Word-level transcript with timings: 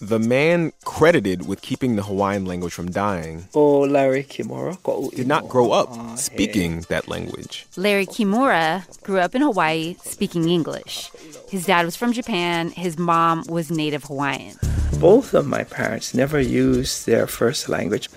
The 0.00 0.18
man 0.18 0.72
credited 0.84 1.46
with 1.46 1.62
keeping 1.62 1.96
the 1.96 2.02
Hawaiian 2.02 2.44
language 2.44 2.72
from 2.72 2.90
dying 2.90 3.48
Oh, 3.54 3.80
Larry 3.80 4.24
Kimura 4.24 4.76
did 5.14 5.26
not 5.26 5.48
grow 5.48 5.70
up 5.72 5.88
ah, 5.92 6.14
speaking 6.16 6.80
that 6.88 7.08
language. 7.08 7.66
Larry 7.76 8.06
Kimura 8.06 8.84
grew 9.02 9.18
up 9.18 9.34
in 9.34 9.42
Hawaii 9.42 9.96
speaking 10.02 10.48
English. 10.48 11.10
His 11.48 11.66
dad 11.66 11.84
was 11.84 11.96
from 11.96 12.12
Japan, 12.12 12.70
his 12.70 12.98
mom 12.98 13.44
was 13.48 13.70
native 13.70 14.04
Hawaiian. 14.04 14.56
Both 15.00 15.34
of 15.34 15.46
my 15.46 15.64
parents 15.64 16.14
never 16.14 16.40
used 16.40 17.06
their 17.06 17.26
first 17.26 17.68
language 17.68 18.08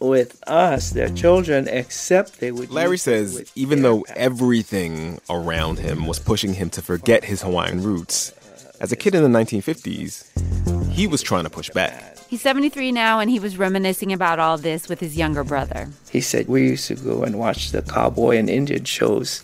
with 0.00 0.40
us, 0.46 0.90
their 0.90 1.08
children, 1.08 1.66
except 1.68 2.38
they 2.40 2.52
would. 2.52 2.70
Larry 2.70 2.92
use 2.92 3.02
says 3.02 3.34
with 3.34 3.52
even 3.56 3.82
their 3.82 3.90
though 3.90 4.02
parents. 4.02 4.22
everything 4.40 5.20
around 5.28 5.78
him 5.78 6.06
was 6.06 6.18
pushing 6.18 6.54
him 6.54 6.70
to 6.70 6.82
forget 6.82 7.24
his 7.24 7.42
Hawaiian 7.42 7.82
roots, 7.82 8.32
as 8.80 8.92
a 8.92 8.96
kid 8.96 9.14
in 9.14 9.22
the 9.22 9.38
1950s, 9.38 10.77
he 10.90 11.06
was 11.06 11.22
trying 11.22 11.44
to 11.44 11.50
push 11.50 11.70
back. 11.70 12.18
He's 12.28 12.42
73 12.42 12.92
now, 12.92 13.20
and 13.20 13.30
he 13.30 13.40
was 13.40 13.56
reminiscing 13.56 14.12
about 14.12 14.38
all 14.38 14.58
this 14.58 14.86
with 14.86 15.00
his 15.00 15.16
younger 15.16 15.44
brother. 15.44 15.88
He 16.10 16.20
said 16.20 16.46
we 16.46 16.68
used 16.68 16.86
to 16.88 16.94
go 16.94 17.22
and 17.22 17.38
watch 17.38 17.70
the 17.70 17.80
cowboy 17.80 18.36
and 18.36 18.50
Indian 18.50 18.84
shows 18.84 19.42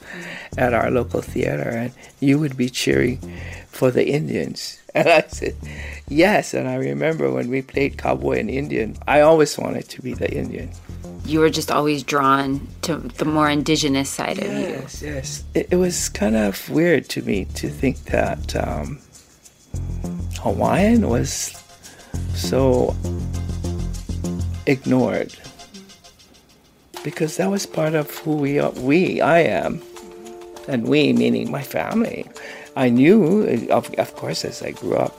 at 0.59 0.75
our 0.75 0.91
local 0.91 1.23
theater, 1.23 1.71
and 1.71 1.93
you 2.21 2.39
would 2.39 2.59
be 2.59 2.69
cheering 2.69 3.21
for 3.69 3.91
the 3.91 4.09
Indians. 4.09 4.81
And 4.95 5.09
I 5.09 5.25
said, 5.27 5.57
yes. 6.07 6.55
And 6.55 6.69
I 6.69 6.77
remember 6.77 7.29
when 7.29 7.51
we 7.51 7.63
played 7.63 7.99
cowboy 7.99 8.39
and 8.39 8.49
Indian, 8.49 8.97
I 9.09 9.23
always 9.23 9.59
wanted 9.59 9.89
to 9.89 10.03
be 10.03 10.15
the 10.15 10.33
Indian. 10.33 10.71
You 11.27 11.41
were 11.41 11.51
just 11.51 11.69
always 11.73 12.05
drawn 12.05 12.69
to 12.83 12.99
the 12.99 13.25
more 13.25 13.51
indigenous 13.51 14.09
side 14.09 14.39
of 14.39 14.45
you. 14.45 14.69
Yes, 14.69 15.03
yes. 15.03 15.45
It, 15.53 15.67
it 15.73 15.77
was 15.79 16.09
kind 16.09 16.37
of 16.37 16.71
weird 16.71 17.09
to 17.09 17.23
me 17.23 17.47
to 17.57 17.69
think 17.69 18.05
that 18.05 18.55
um, 18.55 19.01
Hawaiian 20.45 21.09
was 21.09 21.57
so 22.35 22.95
ignored 24.67 25.35
because 27.03 27.39
that 27.39 27.51
was 27.51 27.65
part 27.65 27.95
of 27.95 28.11
who 28.19 28.37
we 28.37 28.59
are. 28.59 28.71
We, 28.73 29.23
I 29.23 29.39
am, 29.41 29.81
and 30.69 30.87
we 30.87 31.15
meaning 31.15 31.51
my 31.51 31.63
family. 31.63 32.29
I 32.77 32.91
knew, 32.91 33.69
of, 33.71 33.89
of 33.95 34.17
course, 34.17 34.45
as 34.45 34.63
I 34.63 34.73
grew 34.73 34.97
up, 34.97 35.17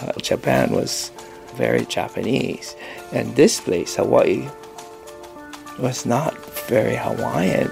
uh, 0.00 0.12
Japan 0.22 0.70
was 0.70 1.10
very 1.56 1.84
Japanese, 1.84 2.76
and 3.10 3.34
this 3.34 3.58
place, 3.58 3.96
Hawaii, 3.96 4.46
was 5.80 6.06
not 6.06 6.36
very 6.68 6.94
Hawaiian. 6.94 7.68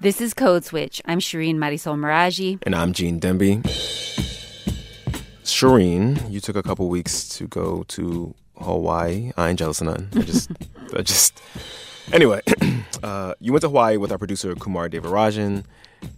This 0.00 0.20
is 0.20 0.32
Code 0.32 0.64
Switch. 0.64 1.02
I'm 1.06 1.18
Shereen 1.18 1.56
Marisol 1.56 1.98
Meraji. 1.98 2.60
And 2.62 2.72
I'm 2.76 2.92
Gene 2.92 3.18
Demby. 3.18 3.62
Shereen, 5.42 6.30
you 6.30 6.38
took 6.38 6.54
a 6.54 6.62
couple 6.62 6.88
weeks 6.88 7.28
to 7.30 7.48
go 7.48 7.82
to 7.88 8.32
Hawaii. 8.58 9.32
I 9.36 9.48
ain't 9.48 9.58
jealous 9.58 9.80
of 9.80 9.88
none. 9.88 10.08
I 10.14 10.20
just, 10.20 10.52
I 10.96 11.02
just. 11.02 11.42
Anyway, 12.12 12.40
uh, 13.02 13.34
you 13.40 13.52
went 13.52 13.62
to 13.62 13.68
Hawaii 13.68 13.96
with 13.96 14.12
our 14.12 14.18
producer 14.18 14.54
Kumari 14.54 14.88
Devarajan 14.88 15.64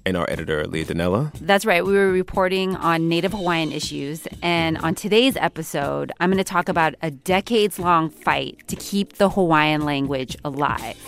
and 0.05 0.15
our 0.15 0.29
editor 0.29 0.67
Leah 0.67 0.85
Donnella. 0.85 1.33
That's 1.41 1.65
right. 1.65 1.83
We 1.83 1.95
were 1.95 2.13
reporting 2.13 2.77
on 2.77 3.09
Native 3.09 3.33
Hawaiian 3.33 3.73
issues. 3.73 4.29
And 4.43 4.77
on 4.77 4.95
today's 4.95 5.37
episode, 5.37 6.13
I'm 6.21 6.29
going 6.29 6.37
to 6.37 6.45
talk 6.45 6.69
about 6.69 6.97
a 7.01 7.11
decades 7.11 7.79
long 7.79 8.11
fight 8.11 8.61
to 8.69 8.77
keep 8.77 9.15
the 9.15 9.31
Hawaiian 9.31 9.87
language 9.87 10.37
alive. 10.45 10.99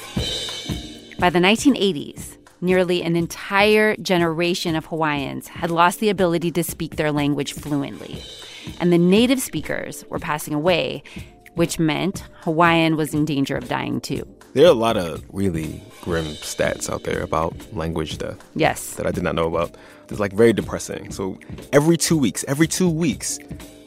By 1.19 1.29
the 1.29 1.39
1980s, 1.39 2.39
nearly 2.63 3.03
an 3.03 3.17
entire 3.17 3.97
generation 3.97 4.75
of 4.77 4.87
Hawaiians 4.87 5.49
had 5.49 5.71
lost 5.71 6.01
the 6.01 6.09
ability 6.09 6.51
to 6.53 6.65
speak 6.65 6.97
their 6.97 7.13
language 7.13 7.53
fluently. 7.53 8.23
And 8.81 8.93
the 8.93 8.99
native 8.99 9.41
speakers 9.41 10.05
were 10.09 10.19
passing 10.21 10.55
away, 10.55 11.03
which 11.55 11.79
meant 11.79 12.25
Hawaiian 12.43 12.97
was 12.97 13.13
in 13.13 13.25
danger 13.25 13.57
of 13.57 13.69
dying 13.69 14.01
too. 14.01 14.27
There 14.55 14.65
are 14.67 14.71
a 14.71 14.75
lot 14.75 14.97
of 14.97 15.25
really 15.33 15.83
grim 16.03 16.25
stats 16.27 16.89
out 16.91 17.05
there 17.05 17.23
about 17.23 17.55
language 17.73 18.19
death 18.19 18.39
Yes. 18.55 18.95
that 18.95 19.07
I 19.07 19.11
did 19.11 19.23
not 19.25 19.35
know 19.35 19.47
about. 19.49 19.77
It's 20.11 20.21
like 20.21 20.33
very 20.35 20.53
depressing. 20.53 21.11
So 21.11 21.39
every 21.73 21.97
two 21.97 22.19
weeks, 22.19 22.45
every 22.47 22.67
two 22.69 22.89
weeks, 22.89 23.39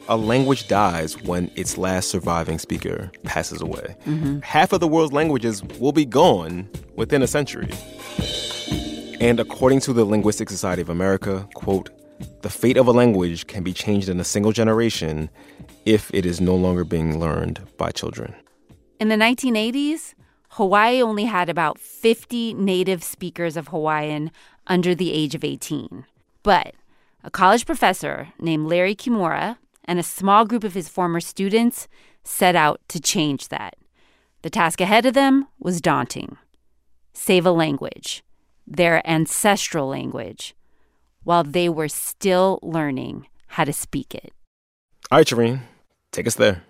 a 0.08 0.16
language 0.16 0.66
dies 0.68 1.20
when 1.22 1.50
its 1.56 1.78
last 1.78 2.08
surviving 2.10 2.58
speaker 2.58 3.10
passes 3.24 3.60
away. 3.60 3.96
Mm-hmm. 4.06 4.40
Half 4.40 4.72
of 4.72 4.80
the 4.80 4.88
world's 4.88 5.12
languages 5.12 5.62
will 5.80 5.92
be 5.92 6.04
gone 6.04 6.68
within 6.96 7.22
a 7.22 7.26
century. 7.26 7.68
And 9.20 9.40
according 9.40 9.80
to 9.80 9.92
the 9.92 10.04
Linguistic 10.04 10.50
Society 10.50 10.82
of 10.82 10.90
America, 10.90 11.48
quote, 11.54 11.90
the 12.42 12.50
fate 12.50 12.76
of 12.76 12.86
a 12.86 12.92
language 12.92 13.46
can 13.46 13.62
be 13.62 13.72
changed 13.72 14.08
in 14.08 14.20
a 14.20 14.24
single 14.24 14.52
generation 14.52 15.30
if 15.84 16.10
it 16.12 16.26
is 16.26 16.40
no 16.40 16.54
longer 16.54 16.84
being 16.84 17.18
learned 17.18 17.60
by 17.78 17.90
children. 17.90 18.34
In 19.00 19.08
the 19.08 19.16
1980s, 19.16 20.14
Hawaii 20.50 21.02
only 21.02 21.24
had 21.24 21.48
about 21.48 21.78
50 21.78 22.54
native 22.54 23.02
speakers 23.02 23.56
of 23.56 23.68
Hawaiian 23.68 24.30
under 24.66 24.94
the 24.94 25.12
age 25.12 25.34
of 25.34 25.44
18. 25.44 26.04
But 26.42 26.74
a 27.24 27.30
college 27.30 27.66
professor 27.66 28.28
named 28.38 28.66
Larry 28.66 28.94
Kimura 28.94 29.58
and 29.84 29.98
a 29.98 30.02
small 30.02 30.44
group 30.44 30.64
of 30.64 30.74
his 30.74 30.88
former 30.88 31.20
students 31.20 31.88
set 32.24 32.56
out 32.56 32.80
to 32.88 33.00
change 33.00 33.48
that. 33.48 33.76
The 34.42 34.50
task 34.50 34.80
ahead 34.80 35.06
of 35.06 35.14
them 35.14 35.48
was 35.58 35.80
daunting 35.80 36.36
save 37.12 37.46
a 37.46 37.50
language, 37.50 38.22
their 38.66 39.06
ancestral 39.08 39.88
language, 39.88 40.54
while 41.24 41.44
they 41.44 41.68
were 41.68 41.88
still 41.88 42.58
learning 42.62 43.26
how 43.48 43.64
to 43.64 43.72
speak 43.72 44.14
it. 44.14 44.32
All 45.10 45.18
right, 45.18 45.26
Shereen, 45.26 45.60
take 46.12 46.26
us 46.26 46.34
there. 46.34 46.62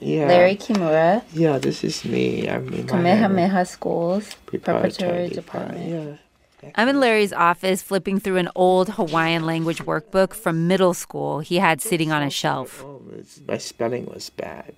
Yeah. 0.00 0.26
Larry 0.26 0.56
Kimura, 0.56 1.24
Yeah, 1.32 1.58
this 1.58 1.82
is 1.82 2.04
me. 2.04 2.48
I'm 2.48 2.68
in 2.72 2.86
my 2.86 2.92
Kamehameha 2.92 3.64
Schools, 3.66 4.34
preparatory 4.46 4.90
Preparatory 4.90 5.28
department. 5.30 5.84
Department. 5.84 6.20
Yeah. 6.62 6.70
I'm 6.74 6.88
in 6.88 7.00
Larry's 7.00 7.32
office 7.32 7.82
flipping 7.82 8.18
through 8.18 8.36
an 8.36 8.48
old 8.54 8.90
Hawaiian 8.90 9.46
language 9.46 9.78
workbook 9.84 10.34
from 10.34 10.66
middle 10.66 10.94
school 10.94 11.40
he 11.40 11.56
had 11.56 11.80
sitting 11.80 12.10
on 12.10 12.22
a 12.22 12.30
shelf. 12.30 12.84
Oh, 12.84 13.00
my 13.46 13.58
spelling 13.58 14.06
was 14.06 14.30
bad. 14.30 14.74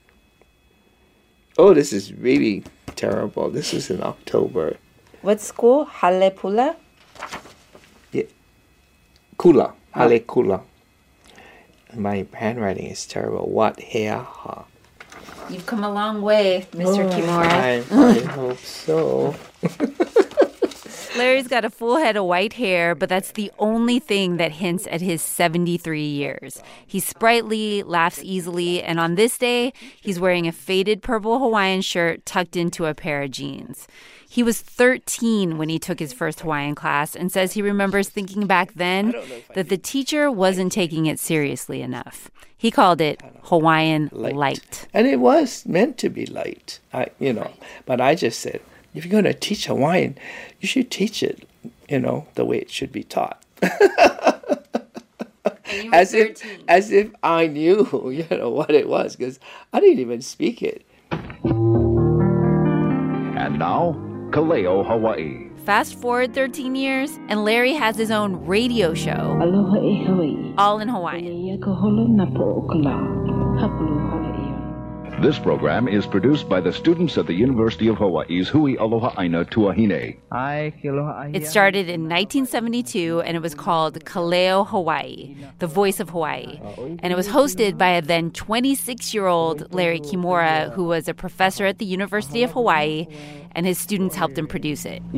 Oh, 1.58 1.74
this 1.74 1.92
is 1.92 2.12
really 2.14 2.64
terrible. 2.96 3.50
This 3.50 3.74
is 3.74 3.90
in 3.90 4.02
October. 4.02 4.76
What 5.22 5.40
school? 5.40 5.86
Halepula? 5.86 6.76
Yeah. 8.12 8.24
Kula. 9.38 9.72
Oh. 9.94 10.08
Hale 10.08 10.20
Kula. 10.20 10.62
My 11.94 12.26
handwriting 12.32 12.86
is 12.86 13.06
terrible. 13.06 13.50
What 13.50 13.80
hair? 13.80 14.18
Ha. 14.18 14.64
You've 15.50 15.66
come 15.66 15.82
a 15.82 15.92
long 15.92 16.22
way, 16.22 16.66
Mr. 16.72 17.04
Oh, 17.04 17.10
Kimura. 17.10 17.50
I, 17.50 17.82
I 17.90 18.20
hope 18.38 18.58
so. 18.58 19.34
Larry's 21.18 21.48
got 21.48 21.64
a 21.64 21.70
full 21.70 21.96
head 21.96 22.16
of 22.16 22.24
white 22.24 22.54
hair, 22.54 22.94
but 22.94 23.08
that's 23.08 23.32
the 23.32 23.50
only 23.58 23.98
thing 23.98 24.36
that 24.36 24.52
hints 24.52 24.86
at 24.90 25.00
his 25.00 25.20
73 25.20 26.02
years. 26.02 26.62
He's 26.86 27.06
sprightly, 27.06 27.82
laughs 27.82 28.20
easily, 28.22 28.80
and 28.82 29.00
on 29.00 29.16
this 29.16 29.36
day, 29.36 29.72
he's 30.00 30.20
wearing 30.20 30.46
a 30.46 30.52
faded 30.52 31.02
purple 31.02 31.40
Hawaiian 31.40 31.82
shirt 31.82 32.24
tucked 32.24 32.56
into 32.56 32.86
a 32.86 32.94
pair 32.94 33.22
of 33.22 33.32
jeans. 33.32 33.88
He 34.32 34.44
was 34.44 34.60
13 34.60 35.58
when 35.58 35.68
he 35.68 35.80
took 35.80 35.98
his 35.98 36.12
first 36.12 36.38
Hawaiian 36.38 36.76
class 36.76 37.16
and 37.16 37.32
says 37.32 37.54
he 37.54 37.62
remembers 37.62 38.08
thinking 38.08 38.46
back 38.46 38.74
then 38.74 39.12
that 39.56 39.68
the 39.68 39.76
teacher 39.76 40.30
wasn't 40.30 40.70
taking 40.70 41.06
it 41.06 41.18
seriously 41.18 41.82
enough. 41.82 42.30
He 42.56 42.70
called 42.70 43.00
it 43.00 43.20
Hawaiian 43.42 44.08
light. 44.12 44.86
And 44.94 45.08
it 45.08 45.18
was 45.18 45.66
meant 45.66 45.98
to 45.98 46.08
be 46.08 46.26
light. 46.26 46.78
I, 46.92 47.08
you 47.18 47.32
know, 47.32 47.50
but 47.86 48.00
I 48.00 48.14
just 48.14 48.38
said, 48.38 48.60
if 48.94 49.04
you're 49.04 49.10
going 49.10 49.24
to 49.24 49.34
teach 49.34 49.66
Hawaiian, 49.66 50.16
you 50.60 50.68
should 50.68 50.92
teach 50.92 51.24
it, 51.24 51.48
you 51.88 51.98
know, 51.98 52.28
the 52.36 52.44
way 52.44 52.58
it 52.58 52.70
should 52.70 52.92
be 52.92 53.02
taught. 53.02 53.44
as 55.92 56.14
if, 56.14 56.40
as 56.68 56.92
if 56.92 57.10
I 57.24 57.48
knew, 57.48 58.12
you 58.14 58.28
know, 58.30 58.50
what 58.50 58.70
it 58.70 58.88
was, 58.88 59.16
because 59.16 59.40
I 59.72 59.80
didn't 59.80 59.98
even 59.98 60.22
speak 60.22 60.62
it. 60.62 60.86
And 63.40 63.58
now, 63.58 64.09
Kaleo, 64.30 64.86
Hawaii. 64.86 65.48
Fast 65.64 65.94
forward 66.00 66.32
13 66.34 66.74
years, 66.74 67.18
and 67.28 67.44
Larry 67.44 67.74
has 67.74 67.96
his 67.96 68.10
own 68.10 68.46
radio 68.46 68.94
show, 68.94 69.38
Aloha 69.42 69.80
e 69.82 70.04
Hawaii. 70.04 70.54
all 70.56 70.80
in 70.80 70.88
Hawaiian. 70.88 71.60
This 75.20 75.38
program 75.38 75.86
is 75.86 76.06
produced 76.06 76.48
by 76.48 76.62
the 76.62 76.72
students 76.72 77.18
at 77.18 77.26
the 77.26 77.34
University 77.34 77.88
of 77.88 77.98
Hawaii's 77.98 78.48
Hui 78.48 78.76
Aloha 78.76 79.12
Aina 79.20 79.44
Tuahine. 79.44 80.16
It 81.34 81.46
started 81.46 81.90
in 81.90 82.08
1972 82.08 83.20
and 83.20 83.36
it 83.36 83.40
was 83.40 83.54
called 83.54 84.02
Kaleo 84.06 84.66
Hawaii, 84.66 85.36
the 85.58 85.66
voice 85.66 86.00
of 86.00 86.08
Hawaii. 86.08 86.58
And 87.02 87.12
it 87.12 87.16
was 87.16 87.28
hosted 87.28 87.76
by 87.76 87.90
a 87.90 88.00
then 88.00 88.30
26 88.30 89.12
year 89.12 89.26
old 89.26 89.70
Larry 89.74 90.00
Kimura, 90.00 90.72
who 90.72 90.84
was 90.84 91.06
a 91.06 91.12
professor 91.12 91.66
at 91.66 91.76
the 91.76 91.84
University 91.84 92.42
of 92.42 92.52
Hawaii, 92.52 93.06
and 93.52 93.66
his 93.66 93.76
students 93.76 94.16
helped 94.16 94.38
him 94.38 94.46
produce 94.46 94.86
it. 94.86 95.02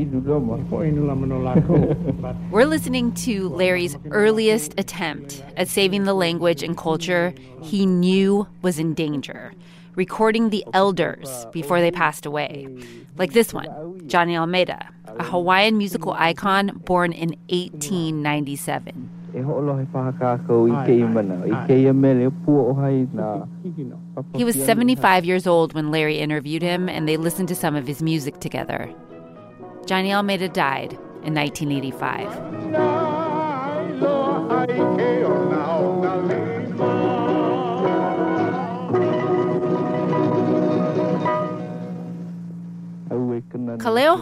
We're 2.51 2.67
listening 2.67 3.15
to 3.15 3.49
Larry's 3.51 3.97
earliest 4.11 4.75
attempt 4.81 5.45
at 5.57 5.69
saving 5.69 6.03
the 6.05 6.15
language 6.15 6.65
and 6.65 6.77
culture 6.77 7.33
he 7.63 7.87
knew 7.87 8.49
was 8.63 8.81
in 8.81 8.95
danger 8.95 9.53
recording 9.95 10.51
the 10.51 10.65
elders 10.73 11.29
uh, 11.29 11.51
before 11.51 11.81
they 11.81 11.91
passed 11.91 12.27
away. 12.27 12.69
Like 13.17 13.33
this 13.33 13.53
one, 13.53 14.09
Johnny 14.09 14.37
Almeida, 14.37 14.89
a 15.07 15.25
Hawaiian 15.25 15.77
musical 15.77 16.13
icon 16.13 16.69
born 16.85 17.13
in 17.13 17.31
1897. 17.51 19.11
He 24.35 24.45
was 24.45 24.63
75 24.63 25.25
years 25.25 25.47
old 25.47 25.73
when 25.73 25.91
Larry 25.91 26.19
interviewed 26.19 26.63
him, 26.63 26.89
and 26.89 27.09
they 27.09 27.17
listened 27.17 27.49
to 27.49 27.55
some 27.55 27.75
of 27.75 27.87
his 27.87 28.03
music 28.03 28.41
together. 28.41 28.93
Johnny 29.87 30.13
Almeida 30.13 30.49
died 30.49 30.93
in 31.23 31.35
1985. 31.35 33.43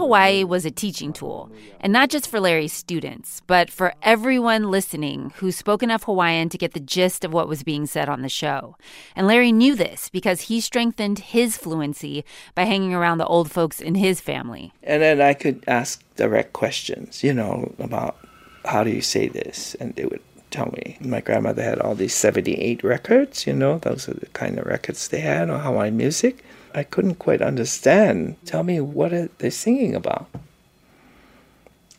Hawaii 0.00 0.44
was 0.44 0.64
a 0.64 0.70
teaching 0.70 1.12
tool, 1.12 1.52
and 1.79 1.93
not 1.93 2.08
just 2.08 2.26
for 2.26 2.41
Larry's 2.41 2.73
students, 2.73 3.43
but 3.47 3.69
for 3.69 3.93
everyone 4.02 4.70
listening 4.70 5.31
who 5.37 5.52
spoke 5.52 5.82
enough 5.82 6.05
Hawaiian 6.05 6.49
to 6.49 6.58
get 6.58 6.73
the 6.73 6.81
gist 6.81 7.23
of 7.23 7.35
what 7.35 7.49
was 7.49 7.62
being 7.62 7.85
said 7.85 8.08
on 8.08 8.23
the 8.23 8.31
show. 8.31 8.76
And 9.14 9.26
Larry 9.26 9.52
knew 9.52 9.76
this 9.76 10.08
because 10.08 10.43
he 10.43 10.62
strengthened 10.62 11.19
his 11.19 11.58
fluency 11.58 12.25
by 12.55 12.64
hanging 12.64 12.94
around 12.94 13.19
the 13.19 13.26
old 13.26 13.50
folks 13.50 13.79
in 13.79 13.94
his 13.94 14.23
family. 14.23 14.73
And 14.82 15.02
then 15.02 15.20
I 15.20 15.35
could 15.35 15.62
ask 15.67 16.02
direct 16.17 16.55
questions, 16.55 17.23
you 17.23 17.35
know, 17.35 17.75
about 17.79 18.17
how 18.64 18.82
do 18.82 18.91
you 18.91 19.02
say 19.02 19.29
this? 19.29 19.75
And 19.81 19.94
they 19.97 20.06
would 20.06 20.23
tell 20.50 20.73
me. 20.73 20.97
My 21.00 21.20
grandmother 21.20 21.62
had 21.62 21.79
all 21.79 21.94
these 21.94 22.14
78 22.14 22.82
records, 22.82 23.47
you 23.47 23.52
know, 23.52 23.79
those 23.79 24.08
are 24.08 24.14
the 24.14 24.26
kind 24.32 24.58
of 24.58 24.64
records 24.64 25.08
they 25.08 25.20
had 25.20 25.50
on 25.50 25.61
Hawaiian 25.61 25.97
music. 25.97 26.43
I 26.75 26.83
couldn't 26.85 27.17
quite 27.17 27.43
understand. 27.43 28.37
Tell 28.45 28.63
me 28.63 28.81
what 28.81 29.13
are 29.13 29.29
they 29.39 29.51
singing 29.51 29.95
about? 29.95 30.29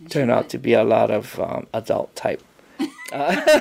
Turned 0.10 0.32
out 0.32 0.50
to 0.50 0.58
be 0.58 0.74
a 0.74 0.84
lot 0.84 1.12
of 1.12 1.40
um, 1.40 1.68
adult 1.74 2.16
type 2.16 2.42
uh, 3.14 3.60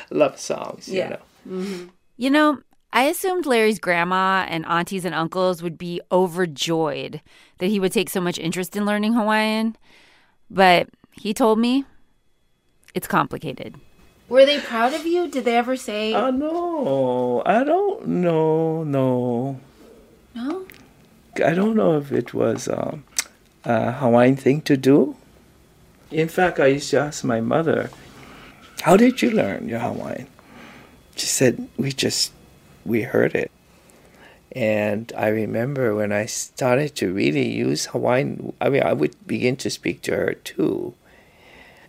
love 0.10 0.38
songs, 0.38 0.88
Yeah. 0.88 1.04
you 1.04 1.10
know. 1.10 1.62
Mm-hmm. 1.62 1.88
You 2.16 2.30
know, 2.30 2.58
I 2.92 3.04
assumed 3.04 3.46
Larry's 3.46 3.78
grandma 3.78 4.46
and 4.48 4.64
aunties 4.66 5.04
and 5.04 5.14
uncles 5.14 5.62
would 5.62 5.76
be 5.76 6.00
overjoyed 6.12 7.20
that 7.58 7.66
he 7.66 7.80
would 7.80 7.92
take 7.92 8.08
so 8.08 8.20
much 8.20 8.38
interest 8.38 8.76
in 8.76 8.86
learning 8.86 9.14
Hawaiian. 9.14 9.76
But 10.50 10.88
he 11.12 11.34
told 11.34 11.58
me 11.58 11.84
it's 12.94 13.08
complicated. 13.08 13.74
Were 14.28 14.44
they 14.44 14.60
proud 14.60 14.92
of 14.92 15.06
you? 15.06 15.28
Did 15.28 15.44
they 15.44 15.56
ever 15.56 15.76
say, 15.76 16.12
Oh 16.12 16.30
no, 16.30 17.42
I 17.46 17.62
don't 17.62 18.06
know. 18.06 18.82
No, 18.82 19.60
no? 20.34 20.66
I 21.44 21.54
don't 21.54 21.76
know 21.76 21.96
if 21.98 22.10
it 22.10 22.34
was 22.34 22.68
um, 22.68 23.04
a 23.64 23.92
Hawaiian 23.92 24.36
thing 24.36 24.62
to 24.62 24.76
do. 24.76 25.16
In 26.10 26.28
fact, 26.28 26.58
I 26.58 26.66
used 26.66 26.90
to 26.90 27.00
ask 27.00 27.24
my 27.24 27.40
mother, 27.40 27.90
"How 28.82 28.96
did 28.96 29.22
you 29.22 29.30
learn 29.30 29.68
your 29.68 29.80
Hawaiian?" 29.80 30.28
She 31.16 31.26
said, 31.26 31.68
"We 31.76 31.92
just 31.92 32.32
we 32.84 33.02
heard 33.02 33.34
it." 33.34 33.50
And 34.52 35.12
I 35.16 35.28
remember 35.28 35.94
when 35.94 36.12
I 36.12 36.26
started 36.26 36.94
to 36.96 37.12
really 37.12 37.46
use 37.50 37.86
Hawaiian, 37.86 38.54
I 38.60 38.70
mean, 38.70 38.82
I 38.82 38.94
would 38.94 39.14
begin 39.26 39.56
to 39.56 39.68
speak 39.68 40.00
to 40.02 40.16
her 40.16 40.34
too. 40.34 40.94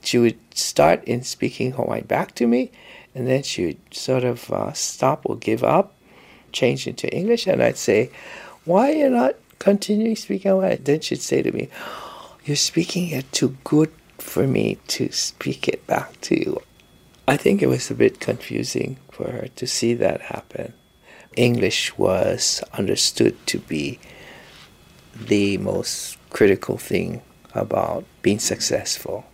She 0.01 0.17
would 0.17 0.37
start 0.53 1.03
in 1.03 1.23
speaking 1.23 1.71
Hawaiian 1.71 2.05
back 2.05 2.35
to 2.35 2.47
me, 2.47 2.71
and 3.15 3.27
then 3.27 3.43
she 3.43 3.65
would 3.65 3.93
sort 3.93 4.23
of 4.23 4.51
uh, 4.51 4.73
stop 4.73 5.23
or 5.25 5.35
give 5.35 5.63
up, 5.63 5.95
change 6.51 6.87
into 6.87 7.13
English, 7.13 7.47
and 7.47 7.61
I'd 7.61 7.77
say, 7.77 8.11
Why 8.65 8.91
are 8.91 8.95
you 8.95 9.09
not 9.09 9.35
continuing 9.59 10.15
speaking 10.15 10.51
Hawaiian? 10.51 10.83
Then 10.83 11.01
she'd 11.01 11.21
say 11.21 11.41
to 11.41 11.51
me, 11.51 11.69
You're 12.45 12.55
speaking 12.55 13.09
it 13.09 13.31
too 13.31 13.57
good 13.63 13.91
for 14.17 14.47
me 14.47 14.77
to 14.87 15.11
speak 15.11 15.67
it 15.67 15.85
back 15.87 16.19
to 16.21 16.39
you. 16.39 16.61
I 17.27 17.37
think 17.37 17.61
it 17.61 17.67
was 17.67 17.91
a 17.91 17.95
bit 17.95 18.19
confusing 18.19 18.97
for 19.11 19.31
her 19.31 19.47
to 19.55 19.67
see 19.67 19.93
that 19.95 20.21
happen. 20.21 20.73
English 21.35 21.97
was 21.97 22.63
understood 22.73 23.35
to 23.47 23.59
be 23.59 23.99
the 25.13 25.57
most 25.57 26.17
critical 26.29 26.77
thing 26.77 27.21
about 27.53 28.05
being 28.21 28.39
successful. 28.39 29.25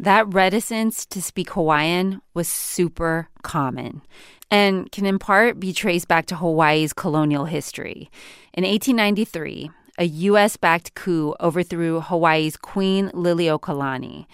That 0.00 0.32
reticence 0.32 1.04
to 1.06 1.20
speak 1.20 1.50
Hawaiian 1.50 2.22
was 2.32 2.46
super 2.46 3.28
common 3.42 4.02
and 4.50 4.90
can 4.92 5.04
in 5.06 5.18
part 5.18 5.58
be 5.58 5.72
traced 5.72 6.06
back 6.06 6.26
to 6.26 6.36
Hawaii's 6.36 6.92
colonial 6.92 7.46
history. 7.46 8.08
In 8.54 8.64
1893, 8.64 9.70
a 9.98 10.04
U.S. 10.04 10.56
backed 10.56 10.94
coup 10.94 11.34
overthrew 11.40 12.00
Hawaii's 12.00 12.56
Queen 12.56 13.10
Liliuokalani. 13.10 14.26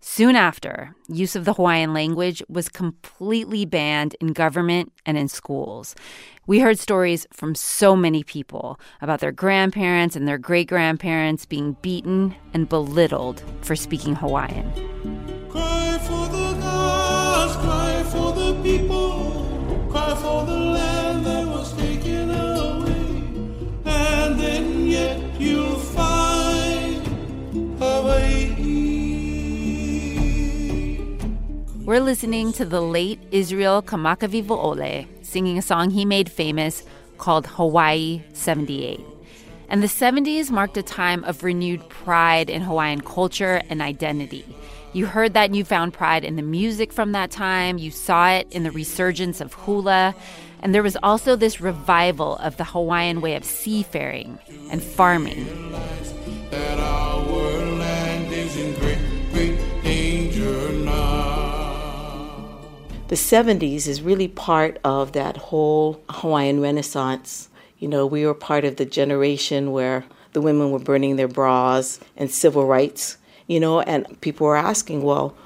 Soon 0.00 0.34
after, 0.34 0.96
use 1.06 1.36
of 1.36 1.44
the 1.44 1.52
Hawaiian 1.52 1.94
language 1.94 2.42
was 2.48 2.68
completely 2.68 3.64
banned 3.64 4.16
in 4.20 4.32
government 4.32 4.92
and 5.06 5.16
in 5.16 5.28
schools. 5.28 5.94
We 6.44 6.58
heard 6.58 6.80
stories 6.80 7.24
from 7.32 7.54
so 7.54 7.94
many 7.94 8.24
people 8.24 8.80
about 9.00 9.20
their 9.20 9.30
grandparents 9.30 10.16
and 10.16 10.26
their 10.26 10.38
great 10.38 10.66
grandparents 10.66 11.46
being 11.46 11.76
beaten 11.82 12.34
and 12.52 12.68
belittled 12.68 13.44
for 13.60 13.76
speaking 13.76 14.16
Hawaiian. 14.16 15.11
We're 31.92 32.00
listening 32.00 32.54
to 32.54 32.64
the 32.64 32.80
late 32.80 33.20
Israel 33.32 33.82
Kamakawiwo'ole 33.82 35.06
singing 35.20 35.58
a 35.58 35.60
song 35.60 35.90
he 35.90 36.06
made 36.06 36.32
famous 36.32 36.84
called 37.18 37.46
Hawaii 37.46 38.22
78. 38.32 38.98
And 39.68 39.82
the 39.82 39.88
70s 39.88 40.50
marked 40.50 40.78
a 40.78 40.82
time 40.82 41.22
of 41.24 41.44
renewed 41.44 41.86
pride 41.90 42.48
in 42.48 42.62
Hawaiian 42.62 43.02
culture 43.02 43.60
and 43.68 43.82
identity. 43.82 44.42
You 44.94 45.04
heard 45.04 45.34
that 45.34 45.50
newfound 45.50 45.92
pride 45.92 46.24
in 46.24 46.36
the 46.36 46.42
music 46.42 46.94
from 46.94 47.12
that 47.12 47.30
time, 47.30 47.76
you 47.76 47.90
saw 47.90 48.30
it 48.30 48.50
in 48.50 48.62
the 48.62 48.70
resurgence 48.70 49.42
of 49.42 49.52
hula, 49.52 50.14
and 50.62 50.74
there 50.74 50.82
was 50.82 50.96
also 51.02 51.36
this 51.36 51.60
revival 51.60 52.36
of 52.36 52.56
the 52.56 52.64
Hawaiian 52.64 53.20
way 53.20 53.34
of 53.34 53.44
seafaring 53.44 54.38
and 54.70 54.82
farming. 54.82 55.46
The 63.12 63.18
70s 63.18 63.86
is 63.88 64.00
really 64.00 64.26
part 64.26 64.78
of 64.84 65.12
that 65.12 65.36
whole 65.36 66.02
Hawaiian 66.08 66.62
Renaissance. 66.62 67.50
You 67.78 67.86
know, 67.86 68.06
we 68.06 68.24
were 68.24 68.32
part 68.32 68.64
of 68.64 68.76
the 68.76 68.86
generation 68.86 69.70
where 69.70 70.06
the 70.32 70.40
women 70.40 70.70
were 70.70 70.78
burning 70.78 71.16
their 71.16 71.28
bras 71.28 72.00
and 72.16 72.30
civil 72.30 72.64
rights, 72.64 73.18
you 73.46 73.60
know, 73.60 73.82
and 73.82 74.18
people 74.22 74.46
were 74.46 74.56
asking, 74.56 75.02
well, 75.02 75.36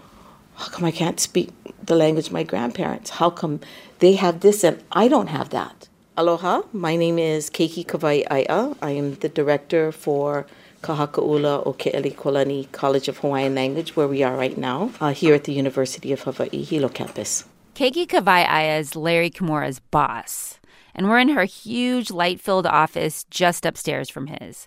how 0.55 0.69
come 0.69 0.85
I 0.85 0.93
can't 0.93 1.19
speak 1.19 1.51
the 1.85 1.97
language 1.97 2.29
of 2.29 2.33
my 2.33 2.45
grandparents? 2.45 3.11
How 3.11 3.31
come 3.31 3.59
they 3.99 4.13
have 4.13 4.39
this 4.47 4.63
and 4.63 4.81
I 4.93 5.09
don't 5.09 5.27
have 5.27 5.51
that? 5.51 5.89
Aloha, 6.17 6.63
my 6.73 6.95
name 6.95 7.19
is 7.19 7.51
Keiki 7.51 7.85
Kawai'ae'a. 7.85 8.77
I 8.81 8.91
am 8.93 9.17
the 9.17 9.29
director 9.29 9.91
for 9.91 10.47
Ka 10.83 10.95
Haka 10.95 11.21
'Ula 11.21 11.65
O 11.65 11.73
Ke'elikolani 11.73 12.71
College 12.71 13.09
of 13.09 13.19
Hawaiian 13.19 13.57
Language, 13.57 13.97
where 13.97 14.07
we 14.07 14.23
are 14.23 14.37
right 14.37 14.57
now, 14.57 14.93
uh, 15.01 15.13
here 15.13 15.35
at 15.35 15.43
the 15.43 15.53
University 15.53 16.13
of 16.13 16.23
Hawaii 16.23 16.63
Hilo 16.63 16.89
campus. 16.89 17.45
Keiki 17.77 18.07
Kawai 18.07 18.81
is 18.81 18.97
Larry 18.97 19.29
Kimura's 19.29 19.81
boss, 19.81 20.59
and 20.95 21.11
we're 21.11 21.19
in 21.19 21.29
her 21.29 21.45
huge 21.45 22.11
light 22.11 22.41
filled 22.41 22.65
office 22.65 23.25
just 23.25 23.67
upstairs 23.67 24.09
from 24.09 24.29
his. 24.29 24.67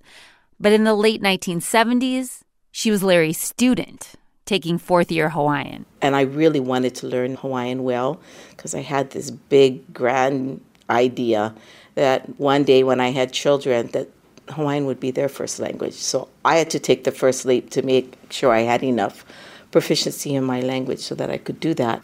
But 0.59 0.73
in 0.73 0.83
the 0.83 0.93
late 0.93 1.19
1970s, 1.19 2.41
she 2.71 2.91
was 2.91 3.01
Larry's 3.01 3.39
student, 3.39 4.13
taking 4.45 4.77
fourth 4.77 5.11
year 5.11 5.29
Hawaiian. 5.29 5.87
And 6.03 6.15
I 6.15 6.21
really 6.21 6.59
wanted 6.59 6.93
to 6.97 7.07
learn 7.07 7.37
Hawaiian 7.37 7.83
well 7.83 8.21
because 8.51 8.75
I 8.75 8.81
had 8.81 9.09
this 9.09 9.31
big, 9.31 9.91
grand 9.91 10.61
idea 10.87 11.55
that 11.95 12.39
one 12.39 12.63
day 12.63 12.83
when 12.83 12.99
I 12.99 13.09
had 13.09 13.33
children 13.33 13.87
that 13.87 14.07
Hawaiian 14.49 14.85
would 14.85 14.99
be 14.99 15.09
their 15.09 15.29
first 15.29 15.57
language. 15.59 15.95
So 15.95 16.27
I 16.45 16.57
had 16.57 16.69
to 16.69 16.79
take 16.79 17.05
the 17.05 17.11
first 17.11 17.43
leap 17.43 17.71
to 17.71 17.81
make 17.81 18.13
sure 18.29 18.51
I 18.51 18.59
had 18.59 18.83
enough 18.83 19.25
proficiency 19.71 20.35
in 20.35 20.43
my 20.43 20.61
language 20.61 20.99
so 20.99 21.15
that 21.15 21.31
I 21.31 21.37
could 21.37 21.59
do 21.59 21.73
that. 21.73 22.03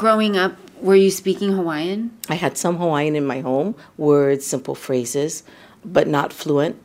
Growing 0.00 0.34
up, 0.34 0.56
were 0.80 0.96
you 0.96 1.10
speaking 1.10 1.52
Hawaiian? 1.52 2.10
I 2.30 2.34
had 2.36 2.56
some 2.56 2.78
Hawaiian 2.78 3.16
in 3.16 3.26
my 3.26 3.40
home, 3.40 3.74
words, 3.98 4.46
simple 4.46 4.74
phrases, 4.74 5.42
but 5.84 6.08
not 6.08 6.32
fluent. 6.32 6.82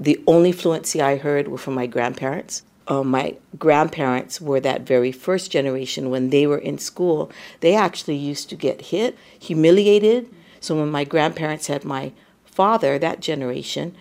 The 0.00 0.20
only 0.26 0.50
fluency 0.50 1.00
I 1.00 1.16
heard 1.16 1.46
were 1.46 1.58
from 1.58 1.74
my 1.74 1.86
grandparents. 1.86 2.64
Uh, 2.88 3.04
my 3.04 3.36
grandparents 3.56 4.40
were 4.40 4.58
that 4.58 4.82
very 4.82 5.12
first 5.12 5.52
generation 5.52 6.10
when 6.10 6.30
they 6.30 6.44
were 6.44 6.58
in 6.58 6.76
school. 6.78 7.30
They 7.60 7.76
actually 7.76 8.16
used 8.16 8.48
to 8.48 8.56
get 8.56 8.86
hit, 8.86 9.16
humiliated. 9.38 10.28
So 10.58 10.74
when 10.74 10.90
my 10.90 11.04
grandparents 11.04 11.68
had 11.68 11.84
my 11.84 12.10
father, 12.44 12.98
that 12.98 13.20
generation, 13.20 13.94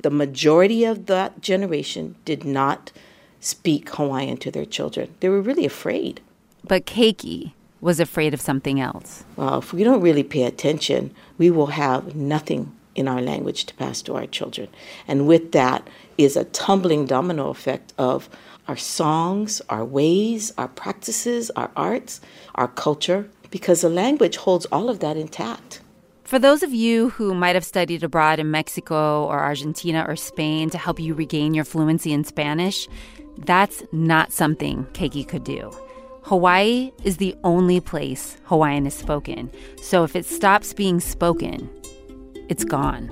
the 0.00 0.10
majority 0.10 0.84
of 0.84 1.06
that 1.06 1.40
generation 1.40 2.14
did 2.24 2.44
not 2.44 2.92
speak 3.40 3.90
Hawaiian 3.96 4.36
to 4.36 4.52
their 4.52 4.64
children. 4.64 5.12
They 5.18 5.28
were 5.28 5.42
really 5.42 5.66
afraid. 5.66 6.20
But 6.62 6.86
Keiki 6.86 7.54
was 7.82 8.00
afraid 8.00 8.32
of 8.32 8.40
something 8.40 8.80
else. 8.80 9.24
Well, 9.36 9.58
if 9.58 9.74
we 9.74 9.84
don't 9.84 10.00
really 10.00 10.22
pay 10.22 10.44
attention, 10.44 11.12
we 11.36 11.50
will 11.50 11.66
have 11.66 12.14
nothing 12.14 12.74
in 12.94 13.08
our 13.08 13.20
language 13.20 13.66
to 13.66 13.74
pass 13.74 14.00
to 14.02 14.14
our 14.14 14.26
children. 14.26 14.68
And 15.08 15.26
with 15.26 15.52
that 15.52 15.86
is 16.16 16.36
a 16.36 16.44
tumbling 16.44 17.06
domino 17.06 17.48
effect 17.50 17.92
of 17.98 18.30
our 18.68 18.76
songs, 18.76 19.60
our 19.68 19.84
ways, 19.84 20.52
our 20.56 20.68
practices, 20.68 21.50
our 21.56 21.70
arts, 21.74 22.20
our 22.54 22.68
culture, 22.68 23.28
because 23.50 23.80
the 23.80 23.90
language 23.90 24.36
holds 24.36 24.64
all 24.66 24.88
of 24.88 25.00
that 25.00 25.16
intact. 25.16 25.80
For 26.22 26.38
those 26.38 26.62
of 26.62 26.72
you 26.72 27.10
who 27.10 27.34
might 27.34 27.56
have 27.56 27.64
studied 27.64 28.04
abroad 28.04 28.38
in 28.38 28.50
Mexico 28.50 29.26
or 29.26 29.40
Argentina 29.40 30.04
or 30.06 30.14
Spain 30.14 30.70
to 30.70 30.78
help 30.78 31.00
you 31.00 31.14
regain 31.14 31.52
your 31.52 31.64
fluency 31.64 32.12
in 32.12 32.22
Spanish, 32.22 32.88
that's 33.38 33.82
not 33.90 34.32
something 34.32 34.86
Keiki 34.92 35.26
could 35.26 35.44
do. 35.44 35.72
Hawaii 36.32 36.92
is 37.04 37.18
the 37.18 37.36
only 37.44 37.78
place 37.78 38.38
Hawaiian 38.44 38.86
is 38.86 38.94
spoken. 38.94 39.50
So 39.82 40.02
if 40.02 40.16
it 40.16 40.24
stops 40.24 40.72
being 40.72 40.98
spoken, 40.98 41.68
it's 42.48 42.64
gone. 42.64 43.10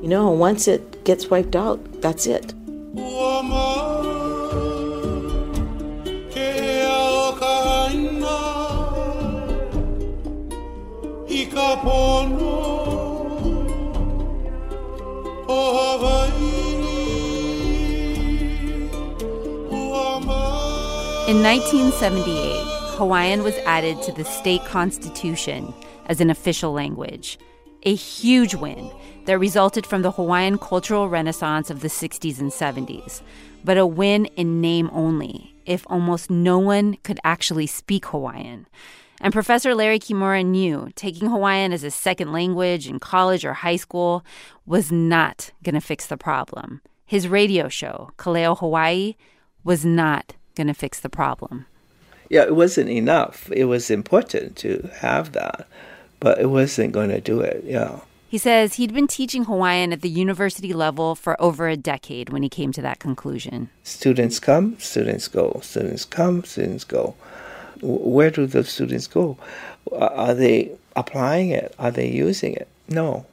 You 0.00 0.06
know, 0.06 0.30
once 0.30 0.68
it 0.68 1.02
gets 1.02 1.28
wiped 1.28 1.56
out, 1.56 1.80
that's 2.00 2.24
it. 2.28 2.54
In 21.32 21.42
1978, 21.42 22.98
Hawaiian 22.98 23.42
was 23.42 23.56
added 23.64 24.02
to 24.02 24.12
the 24.12 24.22
state 24.22 24.62
constitution 24.66 25.72
as 26.04 26.20
an 26.20 26.28
official 26.28 26.72
language. 26.72 27.38
A 27.84 27.94
huge 27.94 28.54
win 28.54 28.90
that 29.24 29.38
resulted 29.38 29.86
from 29.86 30.02
the 30.02 30.10
Hawaiian 30.10 30.58
cultural 30.58 31.08
renaissance 31.08 31.70
of 31.70 31.80
the 31.80 31.88
60s 31.88 32.38
and 32.38 32.50
70s, 32.50 33.22
but 33.64 33.78
a 33.78 33.86
win 33.86 34.26
in 34.36 34.60
name 34.60 34.90
only, 34.92 35.54
if 35.64 35.86
almost 35.86 36.28
no 36.28 36.58
one 36.58 36.98
could 37.02 37.18
actually 37.24 37.66
speak 37.66 38.04
Hawaiian. 38.04 38.66
And 39.22 39.32
Professor 39.32 39.74
Larry 39.74 40.00
Kimura 40.00 40.44
knew 40.44 40.90
taking 40.96 41.30
Hawaiian 41.30 41.72
as 41.72 41.82
a 41.82 41.90
second 41.90 42.32
language 42.32 42.86
in 42.86 43.00
college 43.00 43.46
or 43.46 43.54
high 43.54 43.76
school 43.76 44.22
was 44.66 44.92
not 44.92 45.50
going 45.64 45.76
to 45.76 45.80
fix 45.80 46.08
the 46.08 46.18
problem. 46.18 46.82
His 47.06 47.26
radio 47.26 47.70
show, 47.70 48.10
Kaleo 48.18 48.58
Hawaii, 48.58 49.14
was 49.64 49.82
not 49.82 50.34
going 50.54 50.68
to 50.68 50.74
fix 50.74 51.00
the 51.00 51.08
problem. 51.08 51.66
Yeah, 52.28 52.42
it 52.44 52.54
wasn't 52.54 52.88
enough. 52.88 53.50
It 53.52 53.64
was 53.64 53.90
important 53.90 54.56
to 54.56 54.88
have 55.00 55.32
that, 55.32 55.66
but 56.20 56.40
it 56.40 56.46
wasn't 56.46 56.92
going 56.92 57.10
to 57.10 57.20
do 57.20 57.40
it. 57.40 57.64
Yeah. 57.64 58.00
He 58.28 58.38
says 58.38 58.74
he'd 58.74 58.94
been 58.94 59.08
teaching 59.08 59.44
Hawaiian 59.44 59.92
at 59.92 60.00
the 60.00 60.08
university 60.08 60.72
level 60.72 61.14
for 61.14 61.40
over 61.40 61.68
a 61.68 61.76
decade 61.76 62.30
when 62.30 62.42
he 62.42 62.48
came 62.48 62.72
to 62.72 62.80
that 62.80 62.98
conclusion. 62.98 63.68
Students 63.82 64.40
come, 64.40 64.78
students 64.78 65.28
go. 65.28 65.60
Students 65.62 66.06
come, 66.06 66.42
students 66.44 66.84
go. 66.84 67.14
Where 67.82 68.30
do 68.30 68.46
the 68.46 68.64
students 68.64 69.06
go? 69.06 69.36
Are 69.92 70.32
they 70.32 70.72
applying 70.96 71.50
it? 71.50 71.74
Are 71.78 71.90
they 71.90 72.08
using 72.08 72.54
it? 72.54 72.68
No. 72.88 73.26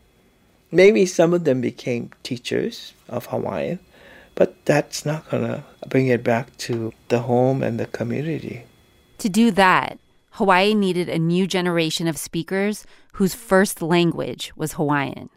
Maybe 0.72 1.06
some 1.06 1.34
of 1.34 1.46
them 1.46 1.62
became 1.62 2.12
teachers 2.24 2.94
of 3.08 3.28
Hawaiian, 3.28 3.80
but 4.40 4.56
that's 4.64 5.06
not 5.06 5.30
going 5.30 5.44
to 5.44 5.64
bring 5.90 6.08
it 6.08 6.24
back 6.24 6.56
to 6.58 6.94
the 7.10 7.20
home 7.20 7.62
and 7.62 7.78
the 7.78 7.86
community. 7.86 8.64
To 9.18 9.28
do 9.28 9.52
that, 9.52 10.00
Hawaii 10.32 10.74
needed 10.74 11.10
a 11.10 11.20
new 11.20 11.46
generation 11.46 12.08
of 12.08 12.18
speakers 12.18 12.86
whose 13.14 13.36
first 13.36 13.82
language 13.82 14.54
was 14.56 14.74
Hawaiian. 14.74 15.30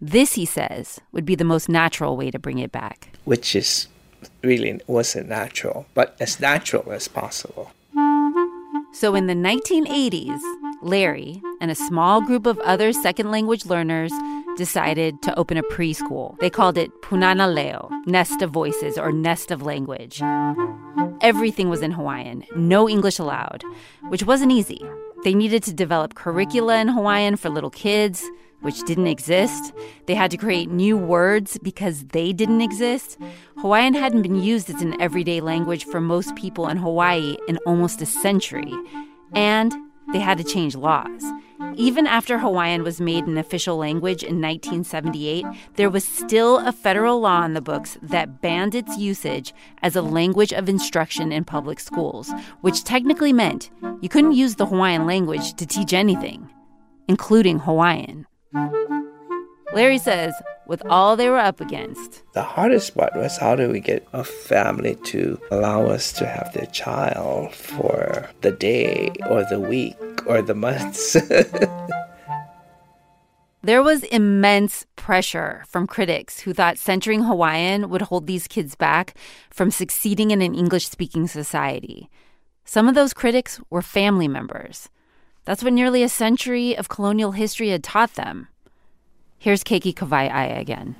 This, 0.00 0.32
he 0.32 0.44
says, 0.44 0.98
would 1.12 1.24
be 1.24 1.36
the 1.36 1.44
most 1.44 1.68
natural 1.68 2.16
way 2.16 2.32
to 2.32 2.38
bring 2.40 2.58
it 2.58 2.72
back. 2.72 3.16
Which 3.24 3.54
is 3.54 3.86
really 4.42 4.80
wasn't 4.88 5.28
natural, 5.28 5.86
but 5.94 6.16
as 6.18 6.40
natural 6.40 6.90
as 6.90 7.06
possible. 7.06 7.70
So 8.92 9.14
in 9.14 9.28
the 9.28 9.34
1980s, 9.34 10.40
Larry 10.82 11.40
and 11.60 11.70
a 11.70 11.76
small 11.76 12.20
group 12.20 12.44
of 12.44 12.58
other 12.60 12.92
second 12.92 13.30
language 13.30 13.66
learners 13.66 14.12
decided 14.58 15.22
to 15.22 15.38
open 15.38 15.56
a 15.56 15.62
preschool. 15.62 16.36
They 16.40 16.50
called 16.50 16.76
it 16.76 16.90
Punana 17.00 17.46
Leo, 17.52 17.88
Nest 18.06 18.42
of 18.42 18.50
Voices 18.50 18.98
or 18.98 19.12
Nest 19.12 19.50
of 19.50 19.62
Language. 19.62 20.20
Everything 21.22 21.70
was 21.70 21.80
in 21.80 21.92
Hawaiian, 21.92 22.44
no 22.56 22.88
English 22.88 23.18
allowed, 23.18 23.62
which 24.08 24.24
wasn't 24.24 24.52
easy. 24.52 24.82
They 25.24 25.32
needed 25.32 25.62
to 25.62 25.72
develop 25.72 26.14
curricula 26.14 26.80
in 26.80 26.88
Hawaiian 26.88 27.36
for 27.36 27.48
little 27.48 27.70
kids, 27.70 28.24
which 28.60 28.82
didn't 28.84 29.06
exist. 29.06 29.72
They 30.06 30.16
had 30.16 30.30
to 30.32 30.36
create 30.36 30.70
new 30.70 30.96
words 30.96 31.58
because 31.62 32.04
they 32.06 32.32
didn't 32.32 32.60
exist. 32.60 33.16
Hawaiian 33.58 33.94
hadn't 33.94 34.22
been 34.22 34.42
used 34.42 34.68
as 34.70 34.82
an 34.82 35.00
everyday 35.00 35.40
language 35.40 35.84
for 35.84 36.00
most 36.00 36.34
people 36.34 36.68
in 36.68 36.76
Hawaii 36.76 37.36
in 37.46 37.58
almost 37.58 38.02
a 38.02 38.06
century. 38.06 38.72
And 39.34 39.72
they 40.12 40.18
had 40.18 40.38
to 40.38 40.44
change 40.44 40.74
laws. 40.74 41.22
Even 41.74 42.06
after 42.06 42.38
Hawaiian 42.38 42.82
was 42.82 43.00
made 43.00 43.26
an 43.26 43.36
official 43.36 43.76
language 43.76 44.22
in 44.22 44.40
1978, 44.40 45.44
there 45.74 45.90
was 45.90 46.04
still 46.04 46.58
a 46.58 46.72
federal 46.72 47.20
law 47.20 47.44
in 47.44 47.54
the 47.54 47.60
books 47.60 47.98
that 48.02 48.40
banned 48.40 48.74
its 48.74 48.96
usage 48.96 49.52
as 49.82 49.96
a 49.96 50.02
language 50.02 50.52
of 50.52 50.68
instruction 50.68 51.32
in 51.32 51.44
public 51.44 51.80
schools, 51.80 52.32
which 52.60 52.84
technically 52.84 53.32
meant 53.32 53.70
you 54.00 54.08
couldn't 54.08 54.32
use 54.32 54.54
the 54.54 54.66
Hawaiian 54.66 55.06
language 55.06 55.54
to 55.54 55.66
teach 55.66 55.92
anything, 55.92 56.48
including 57.08 57.58
Hawaiian. 57.58 58.26
Larry 59.74 59.98
says, 59.98 60.34
with 60.68 60.84
all 60.86 61.16
they 61.16 61.28
were 61.28 61.38
up 61.38 61.60
against, 61.60 62.22
the 62.34 62.42
hardest 62.42 62.94
part 62.94 63.16
was 63.16 63.38
how 63.38 63.56
do 63.56 63.70
we 63.70 63.80
get 63.80 64.06
a 64.12 64.22
family 64.22 64.94
to 65.06 65.40
allow 65.50 65.86
us 65.86 66.12
to 66.12 66.26
have 66.26 66.52
their 66.52 66.66
child 66.66 67.54
for 67.54 68.28
the 68.42 68.52
day 68.52 69.10
or 69.28 69.44
the 69.44 69.58
week 69.58 69.96
or 70.26 70.42
the 70.42 70.54
months? 70.54 71.16
there 73.62 73.82
was 73.82 74.04
immense 74.04 74.84
pressure 74.94 75.64
from 75.66 75.86
critics 75.86 76.40
who 76.40 76.52
thought 76.52 76.76
centering 76.76 77.24
Hawaiian 77.24 77.88
would 77.88 78.02
hold 78.02 78.26
these 78.26 78.46
kids 78.46 78.74
back 78.74 79.14
from 79.50 79.70
succeeding 79.70 80.30
in 80.30 80.42
an 80.42 80.54
English 80.54 80.88
speaking 80.88 81.26
society. 81.26 82.10
Some 82.66 82.86
of 82.86 82.94
those 82.94 83.14
critics 83.14 83.58
were 83.70 83.80
family 83.80 84.28
members. 84.28 84.90
That's 85.46 85.64
what 85.64 85.72
nearly 85.72 86.02
a 86.02 86.10
century 86.10 86.76
of 86.76 86.90
colonial 86.90 87.32
history 87.32 87.70
had 87.70 87.82
taught 87.82 88.16
them. 88.16 88.48
Here's 89.40 89.62
Keiki 89.62 89.94
Kawai'ae'a 89.94 90.58
again. 90.58 90.96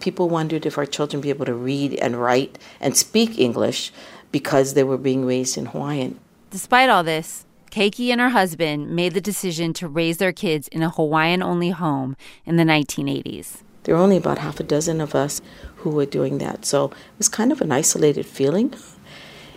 People 0.00 0.30
wondered 0.30 0.64
if 0.64 0.78
our 0.78 0.86
children 0.86 1.18
would 1.18 1.24
be 1.24 1.28
able 1.28 1.44
to 1.44 1.54
read 1.54 1.92
and 2.00 2.18
write 2.18 2.58
and 2.80 2.96
speak 2.96 3.38
English 3.38 3.92
because 4.32 4.72
they 4.72 4.82
were 4.82 4.96
being 4.96 5.26
raised 5.26 5.58
in 5.58 5.66
Hawaiian. 5.66 6.18
Despite 6.50 6.88
all 6.88 7.04
this, 7.04 7.44
Keiki 7.70 8.08
and 8.08 8.18
her 8.18 8.30
husband 8.30 8.96
made 8.96 9.12
the 9.12 9.20
decision 9.20 9.74
to 9.74 9.88
raise 9.88 10.16
their 10.16 10.32
kids 10.32 10.68
in 10.68 10.82
a 10.82 10.88
Hawaiian 10.88 11.42
only 11.42 11.68
home 11.68 12.16
in 12.46 12.56
the 12.56 12.64
1980s. 12.64 13.62
There 13.84 13.94
were 13.94 14.00
only 14.00 14.16
about 14.16 14.38
half 14.38 14.58
a 14.58 14.62
dozen 14.62 15.00
of 15.00 15.14
us 15.14 15.42
who 15.76 15.90
were 15.90 16.06
doing 16.06 16.38
that, 16.38 16.64
so 16.64 16.86
it 16.86 17.18
was 17.18 17.28
kind 17.28 17.52
of 17.52 17.60
an 17.60 17.72
isolated 17.72 18.24
feeling. 18.24 18.74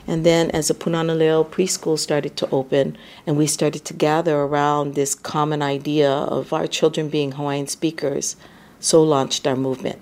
And 0.07 0.25
then, 0.25 0.51
as 0.51 0.67
the 0.67 0.73
Punana 0.73 1.17
Leo 1.17 1.43
preschool 1.43 1.97
started 1.97 2.37
to 2.37 2.49
open, 2.51 2.97
and 3.25 3.37
we 3.37 3.47
started 3.47 3.85
to 3.85 3.93
gather 3.93 4.37
around 4.37 4.93
this 4.93 5.15
common 5.15 5.61
idea 5.61 6.11
of 6.11 6.53
our 6.53 6.67
children 6.67 7.09
being 7.09 7.33
Hawaiian 7.33 7.67
speakers, 7.67 8.35
so 8.79 9.01
launched 9.01 9.47
our 9.47 9.55
movement. 9.55 9.99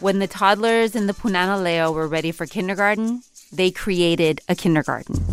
When 0.00 0.18
the 0.18 0.26
toddlers 0.26 0.94
in 0.94 1.06
the 1.06 1.14
Punana 1.14 1.62
Leo 1.62 1.90
were 1.90 2.06
ready 2.06 2.30
for 2.30 2.46
kindergarten, 2.46 3.22
they 3.50 3.70
created 3.70 4.40
a 4.48 4.54
kindergarten. 4.54 5.24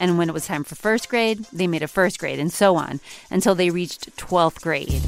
And 0.00 0.16
when 0.16 0.28
it 0.28 0.32
was 0.32 0.46
time 0.46 0.64
for 0.64 0.74
first 0.74 1.08
grade, 1.08 1.44
they 1.52 1.66
made 1.66 1.82
a 1.82 1.88
first 1.88 2.18
grade, 2.18 2.38
and 2.38 2.52
so 2.52 2.76
on, 2.76 3.00
until 3.30 3.54
they 3.54 3.70
reached 3.70 4.16
12th 4.16 4.62
grade. 4.62 5.02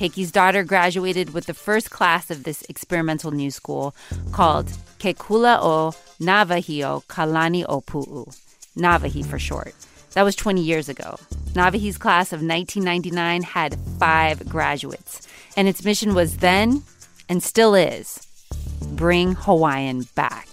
Keiki's 0.00 0.32
daughter 0.32 0.64
graduated 0.64 1.34
with 1.34 1.44
the 1.46 1.54
first 1.54 1.90
class 1.90 2.30
of 2.30 2.44
this 2.44 2.62
experimental 2.68 3.30
new 3.30 3.50
school 3.50 3.94
called 4.32 4.72
Kekula 5.00 5.58
o 5.62 5.92
Nawahio 6.20 7.02
Kalani 7.06 7.64
Opu'u, 7.64 8.04
Pu'u, 8.06 8.40
Nawahi 8.76 9.24
for 9.24 9.38
short. 9.38 9.74
That 10.12 10.24
was 10.24 10.36
20 10.36 10.60
years 10.60 10.90
ago. 10.90 11.18
Nawahi's 11.54 11.96
class 11.96 12.34
of 12.34 12.42
1999 12.42 13.42
had 13.42 13.78
five 13.98 14.46
graduates, 14.46 15.26
and 15.56 15.66
its 15.68 15.84
mission 15.86 16.14
was 16.14 16.36
then, 16.36 16.82
and 17.30 17.42
still 17.42 17.74
is, 17.74 18.26
bring 18.92 19.34
Hawaiian 19.36 20.02
back. 20.14 20.46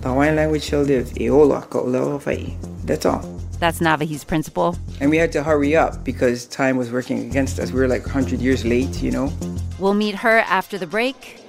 The 0.00 0.08
Hawaiian 0.08 0.36
language 0.36 0.62
shall 0.62 0.80
live. 0.80 1.12
Eola 1.20 1.60
Hawaii. 1.70 2.56
That's 2.84 3.04
all. 3.04 3.20
That's 3.58 3.80
Nawahi's 3.80 4.24
principle. 4.24 4.78
And 5.00 5.10
we 5.10 5.18
had 5.18 5.30
to 5.32 5.42
hurry 5.42 5.76
up 5.76 6.04
because 6.04 6.46
time 6.46 6.78
was 6.78 6.90
working 6.90 7.18
against 7.28 7.58
us. 7.58 7.70
We 7.70 7.80
were 7.80 7.88
like 7.88 8.06
100 8.06 8.40
years 8.40 8.64
late, 8.64 9.02
you 9.02 9.10
know? 9.10 9.30
We'll 9.78 9.92
meet 9.92 10.14
her 10.14 10.38
after 10.38 10.78
the 10.78 10.86
break 10.86 11.40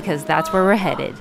because 0.00 0.24
that's 0.24 0.52
where 0.52 0.62
we're 0.62 0.76
headed. 0.76 1.16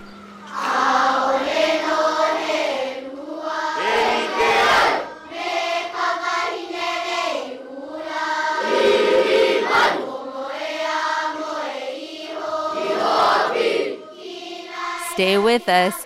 Stay 15.14 15.40
with 15.40 15.68
us. 15.68 16.06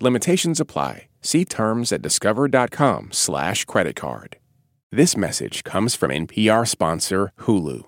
Limitations 0.00 0.60
apply. 0.60 1.08
See 1.22 1.44
terms 1.44 1.92
at 1.92 2.02
discover.com/slash 2.02 3.64
credit 3.64 3.96
card. 3.96 4.36
This 4.92 5.16
message 5.16 5.64
comes 5.64 5.94
from 5.94 6.10
NPR 6.10 6.66
sponsor 6.66 7.32
Hulu. 7.40 7.87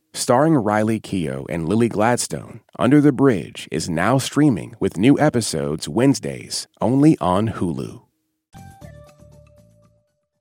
Starring 0.13 0.55
Riley 0.55 0.99
Keough 0.99 1.45
and 1.49 1.69
Lily 1.69 1.87
Gladstone, 1.87 2.59
Under 2.77 2.99
the 2.99 3.13
Bridge 3.13 3.69
is 3.71 3.89
now 3.89 4.17
streaming 4.17 4.75
with 4.77 4.97
new 4.97 5.17
episodes 5.17 5.87
Wednesdays 5.87 6.67
only 6.81 7.17
on 7.19 7.47
Hulu. 7.47 8.01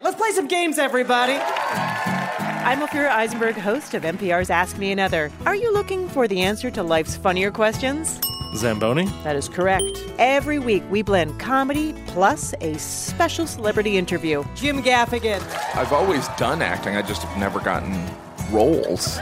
Let's 0.03 0.17
play 0.17 0.33
some 0.33 0.49
games, 0.49 0.79
everybody. 0.79 1.35
I'm 1.35 2.81
Ophira 2.81 3.11
Eisenberg, 3.11 3.55
host 3.55 3.95
of 3.95 4.03
NPR's 4.03 4.51
Ask 4.51 4.77
Me 4.77 4.91
Another. 4.91 5.31
Are 5.47 5.55
you 5.55 5.73
looking 5.73 6.09
for 6.09 6.27
the 6.27 6.41
answer 6.41 6.71
to 6.73 6.83
life's 6.83 7.17
funnier 7.17 7.53
questions? 7.53 8.21
Zamboni? 8.55 9.07
That 9.25 9.37
is 9.37 9.49
correct. 9.49 10.05
Every 10.19 10.59
week, 10.59 10.83
we 10.91 11.03
blend 11.03 11.39
comedy 11.39 11.95
plus 12.09 12.55
a 12.61 12.79
special 12.79 13.47
celebrity 13.47 13.97
interview. 13.97 14.45
Jim 14.55 14.83
Gaffigan. 14.83 15.41
I've 15.75 15.93
always 15.93 16.29
done 16.37 16.63
acting, 16.63 16.97
I 16.97 17.03
just 17.03 17.23
have 17.23 17.39
never 17.39 17.61
gotten 17.61 18.07
roles. 18.51 19.19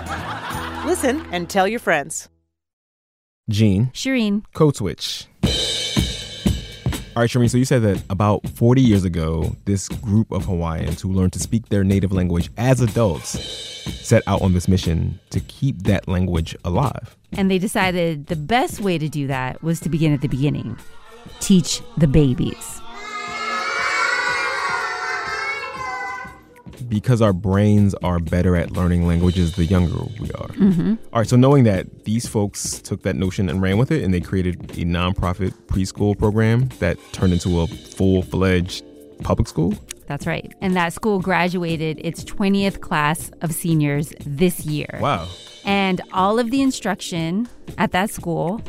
Listen 0.87 1.27
and 1.33 1.49
tell 1.49 1.69
your 1.69 1.81
friends. 1.81 2.29
Gene. 3.51 3.91
Shereen. 3.95 4.45
Code 4.55 4.77
switch. 4.77 5.27
All 7.19 7.23
right, 7.23 7.31
Shereen, 7.31 7.51
so 7.51 7.59
you 7.59 7.65
said 7.65 7.83
that 7.83 8.01
about 8.11 8.49
40 8.49 8.81
years 8.81 9.05
ago, 9.05 9.57
this 9.65 9.89
group 9.89 10.31
of 10.31 10.45
Hawaiians 10.45 11.01
who 11.01 11.13
learned 11.13 11.33
to 11.33 11.41
speak 11.41 11.69
their 11.69 11.83
native 11.83 12.13
language 12.13 12.49
as 12.57 12.81
adults 12.81 13.31
set 14.07 14.23
out 14.29 14.41
on 14.41 14.53
this 14.53 14.69
mission 14.69 15.19
to 15.31 15.41
keep 15.41 15.83
that 15.83 16.07
language 16.07 16.55
alive. 16.65 17.18
And 17.33 17.51
they 17.51 17.59
decided 17.59 18.27
the 18.27 18.37
best 18.37 18.81
way 18.81 18.99
to 18.99 19.09
do 19.09 19.27
that 19.27 19.63
was 19.63 19.81
to 19.81 19.89
begin 19.89 20.13
at 20.13 20.21
the 20.21 20.29
beginning 20.29 20.79
teach 21.41 21.83
the 21.97 22.07
babies. 22.07 22.81
Because 26.89 27.21
our 27.21 27.35
brains 27.35 27.95
are 28.03 28.19
better 28.19 28.57
at 28.57 28.71
learning 28.71 29.07
languages 29.07 29.57
the 29.57 29.67
younger 29.67 30.05
we 30.19 30.31
are. 30.33 30.49
Mm-hmm. 30.49 30.95
All 31.13 31.21
right, 31.21 31.29
so 31.29 31.37
knowing 31.37 31.65
that 31.65 32.05
these 32.05 32.27
folks 32.27 32.81
took 32.81 33.03
that 33.03 33.15
notion 33.15 33.51
and 33.51 33.61
ran 33.61 33.77
with 33.77 33.91
it, 33.91 34.03
and 34.03 34.15
they 34.15 34.21
created 34.21 34.59
a 34.71 34.85
nonprofit 34.85 35.53
preschool 35.67 36.19
program 36.19 36.69
that 36.79 36.97
turned 37.13 37.35
into 37.35 37.61
a 37.61 37.67
full 37.67 38.23
fledged 38.23 38.85
public 39.23 39.49
school. 39.49 39.75
That's 40.09 40.27
right. 40.27 40.53
And 40.63 40.75
that 40.75 40.95
school 40.95 41.21
graduated 41.21 42.01
its 42.03 42.25
20th 42.25 42.81
class 42.81 43.31
of 43.43 43.53
seniors 43.53 44.15
this 44.25 44.65
year. 44.65 44.99
Wow. 45.01 45.29
And 45.67 46.01
all 46.13 46.39
of 46.39 46.51
the 46.51 46.63
instruction 46.63 47.47
at 47.77 47.93
that 47.93 48.11
school 48.11 48.63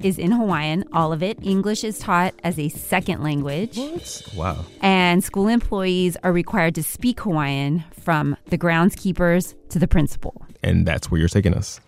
is 0.00 0.18
in 0.18 0.32
Hawaiian, 0.32 0.84
all 0.92 1.12
of 1.12 1.22
it. 1.22 1.38
English 1.42 1.82
is 1.82 1.98
taught 1.98 2.34
as 2.44 2.58
a 2.58 2.68
second 2.68 3.22
language. 3.22 3.78
What? 3.78 4.22
Wow. 4.36 4.64
And 4.82 5.24
school 5.24 5.48
employees 5.48 6.18
are 6.22 6.32
required 6.32 6.74
to 6.74 6.82
speak 6.82 7.20
Hawaiian 7.20 7.84
from 7.92 8.36
the 8.48 8.58
groundskeepers 8.58 9.54
to 9.70 9.78
the 9.78 9.88
principal. 9.88 10.44
And 10.62 10.86
that's 10.86 11.10
where 11.10 11.18
you're 11.18 11.28
taking 11.28 11.54
us. 11.54 11.80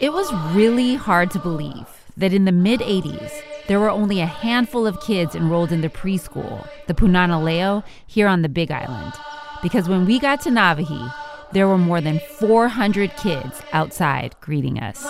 It 0.00 0.12
was 0.12 0.32
really 0.54 0.94
hard 0.94 1.30
to 1.32 1.38
believe 1.38 1.86
that 2.18 2.34
in 2.34 2.44
the 2.44 2.52
mid 2.52 2.80
80s, 2.80 3.32
there 3.68 3.80
were 3.80 3.90
only 3.90 4.20
a 4.20 4.26
handful 4.26 4.86
of 4.86 5.00
kids 5.00 5.34
enrolled 5.34 5.72
in 5.72 5.80
the 5.80 5.88
preschool, 5.88 6.68
the 6.86 6.94
Punana 6.94 7.42
Leo, 7.42 7.84
here 8.06 8.26
on 8.26 8.42
the 8.42 8.48
Big 8.48 8.70
Island. 8.70 9.14
Because 9.62 9.88
when 9.88 10.04
we 10.04 10.18
got 10.18 10.40
to 10.42 10.50
Nawahi, 10.50 11.14
there 11.52 11.68
were 11.68 11.78
more 11.78 12.00
than 12.00 12.18
400 12.18 13.16
kids 13.16 13.62
outside 13.72 14.34
greeting 14.40 14.78
us. 14.80 15.04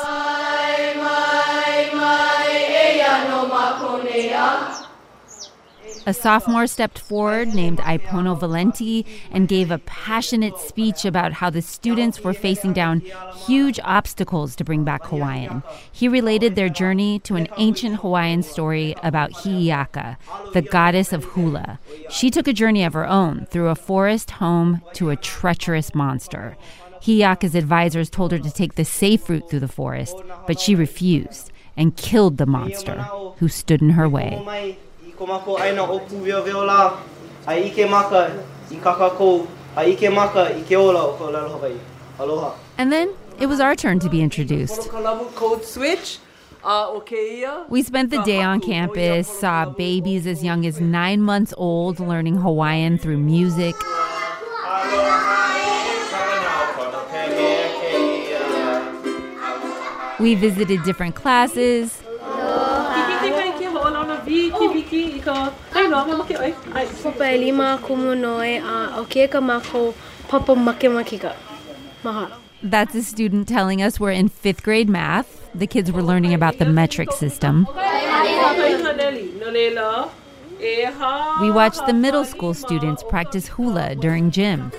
A 6.09 6.15
sophomore 6.15 6.67
stepped 6.67 6.99
forward 6.99 7.55
named 7.55 7.81
Ipono 7.81 8.35
Valenti 8.41 9.05
and 9.31 9.47
gave 9.47 9.71
a 9.71 9.77
passionate 9.81 10.57
speech 10.57 11.05
about 11.05 11.35
how 11.35 11.51
the 11.51 11.61
students 11.61 12.25
were 12.25 12.33
facing 12.33 12.73
down 12.73 13.03
huge 13.47 13.79
obstacles 13.85 14.57
to 14.57 14.65
bring 14.65 14.85
back 14.85 15.05
Hawaiian. 15.05 15.63
He 15.93 16.09
related 16.09 16.55
their 16.55 16.71
journey 16.71 17.19
to 17.25 17.37
an 17.37 17.47
ancient 17.59 17.97
Hawaiian 17.97 18.43
story 18.43 18.95
about 19.03 19.33
Hi'iaka, 19.43 20.17
the 20.55 20.63
goddess 20.63 21.13
of 21.13 21.25
hula. 21.25 21.79
She 22.09 22.31
took 22.31 22.49
a 22.49 22.55
journey 22.55 22.85
of 22.85 22.95
her 22.95 23.07
own 23.07 23.47
through 23.51 23.69
a 23.69 23.75
forest 23.75 24.31
home 24.31 24.81
to 24.95 25.11
a 25.11 25.17
treacherous 25.17 25.95
monster. 25.95 26.57
Hi'iaka's 27.03 27.55
advisors 27.55 28.09
told 28.09 28.33
her 28.33 28.39
to 28.39 28.51
take 28.51 28.77
the 28.77 28.87
safe 28.87 29.29
route 29.29 29.51
through 29.51 29.61
the 29.61 29.69
forest, 29.69 30.17
but 30.47 30.59
she 30.59 30.75
refused 30.75 31.53
and 31.77 31.99
killed 31.99 32.39
the 32.39 32.47
monster 32.47 33.03
who 33.41 33.49
stood 33.49 33.83
in 33.83 33.91
her 33.91 34.09
way 34.09 34.79
aina 35.61 35.83
o 35.83 35.99
a 37.47 37.55
i 37.55 37.85
maka 37.87 38.45
i 38.71 38.77
kakako, 38.77 39.47
a 39.77 39.83
i 39.85 40.09
maka 40.09 40.55
i 40.57 40.63
ke 40.63 40.77
ola 40.77 41.05
o 41.05 41.17
Hawaii. 41.17 41.79
Aloha. 42.19 42.55
And 42.77 42.93
then 42.93 43.15
it 43.39 43.47
was 43.47 43.61
our 43.61 43.77
turn 43.77 44.01
to 44.01 44.09
be 44.09 44.21
introduced. 44.21 44.89
Code 44.91 45.65
switch. 45.65 46.19
We 47.69 47.83
spent 47.83 48.11
the 48.11 48.23
day 48.25 48.43
on 48.43 48.61
campus, 48.61 49.29
uh, 49.31 49.33
saw 49.33 49.71
babies 49.71 50.27
as 50.27 50.43
young 50.43 50.67
as 50.67 50.81
nine 50.81 51.23
months 51.23 51.55
old 51.57 52.01
learning 52.01 52.37
Hawaiian 52.39 52.99
through 52.99 53.19
music. 53.19 53.75
We 60.19 60.35
visited 60.35 60.83
different 60.83 61.15
classes, 61.15 62.03
Papelima 67.03 67.79
kumunoi 67.79 68.59
a 68.59 69.01
okeka 69.01 69.43
mako 69.43 69.95
papa 70.29 70.55
makemakika. 70.55 71.35
Mahalo. 72.03 72.33
That's 72.63 72.95
a 72.95 73.03
student 73.03 73.47
telling 73.47 73.83
us 73.83 74.01
we're 74.01 74.11
in 74.11 74.29
fifth 74.29 74.63
grade 74.63 74.89
math. 74.89 75.49
The 75.55 75.67
kids 75.67 75.93
were 75.93 76.03
learning 76.03 76.35
about 76.35 76.59
the 76.59 76.65
metric 76.65 77.13
system. 77.13 77.67
We 81.41 81.51
watched 81.51 81.87
the 81.87 81.93
middle 81.95 82.25
school 82.25 82.55
students 82.55 83.05
practice 83.09 83.47
hula 83.47 83.95
during 83.95 84.31
gym. 84.31 84.73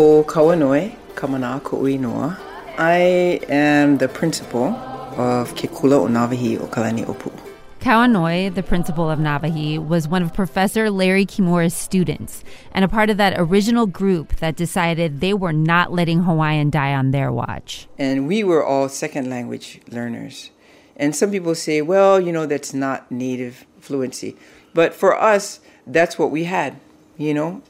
O 0.00 0.22
Kauanoe, 0.22 0.94
Kamana 1.16 1.60
Ko'uinoa. 1.60 2.38
I 2.78 3.40
am 3.48 3.98
the 3.98 4.06
principal 4.06 4.66
of 4.66 5.56
Kekula 5.56 5.94
o 5.94 6.06
Nawahi 6.06 6.60
o 6.60 6.68
Kalani 6.68 7.04
Opu. 7.04 7.32
Kauanoe, 7.80 8.54
the 8.54 8.62
principal 8.62 9.10
of 9.10 9.18
Nawahi, 9.18 9.84
was 9.84 10.06
one 10.06 10.22
of 10.22 10.32
Professor 10.32 10.88
Larry 10.88 11.26
Kimura's 11.26 11.74
students 11.74 12.44
and 12.70 12.84
a 12.84 12.88
part 12.88 13.10
of 13.10 13.16
that 13.16 13.34
original 13.40 13.86
group 13.86 14.36
that 14.36 14.54
decided 14.54 15.20
they 15.20 15.34
were 15.34 15.52
not 15.52 15.92
letting 15.92 16.22
Hawaiian 16.22 16.70
die 16.70 16.94
on 16.94 17.10
their 17.10 17.32
watch. 17.32 17.88
And 17.98 18.28
we 18.28 18.44
were 18.44 18.64
all 18.64 18.88
second 18.88 19.28
language 19.28 19.80
learners. 19.90 20.52
And 20.94 21.16
some 21.16 21.32
people 21.32 21.56
say, 21.56 21.82
well, 21.82 22.20
you 22.20 22.30
know, 22.30 22.46
that's 22.46 22.72
not 22.72 23.10
native 23.10 23.66
fluency. 23.80 24.36
But 24.74 24.94
for 24.94 25.20
us, 25.20 25.58
that's 25.88 26.16
what 26.20 26.30
we 26.30 26.44
had, 26.44 26.78
you 27.16 27.34
know? 27.34 27.62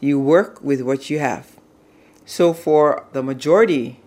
You 0.00 0.20
work 0.20 0.62
with 0.62 0.82
what 0.82 1.08
you 1.08 1.18
have. 1.18 1.51
So 2.24 2.52
for 2.52 3.06
the 3.12 3.22
majority 3.22 4.00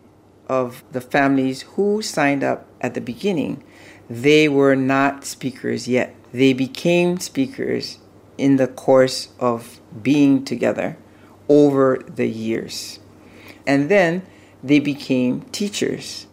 of 0.48 0.84
the 0.92 1.02
families 1.02 1.64
who 1.74 2.02
signed 2.02 2.44
up 2.44 2.68
at 2.82 2.94
the 2.94 3.02
beginning, 3.02 3.64
they 4.10 4.48
were 4.48 4.76
not 4.76 5.26
speakers 5.26 5.88
yet. 5.88 6.16
They 6.32 6.54
became 6.54 7.20
speakers 7.20 8.00
in 8.38 8.58
the 8.58 8.68
course 8.68 9.30
of 9.40 9.80
being 10.02 10.44
together 10.44 10.98
over 11.48 12.02
the 12.08 12.28
years. 12.28 13.00
And 13.66 13.90
then 13.90 14.24
they 14.64 14.80
became 14.80 15.42
teachers. 15.52 16.28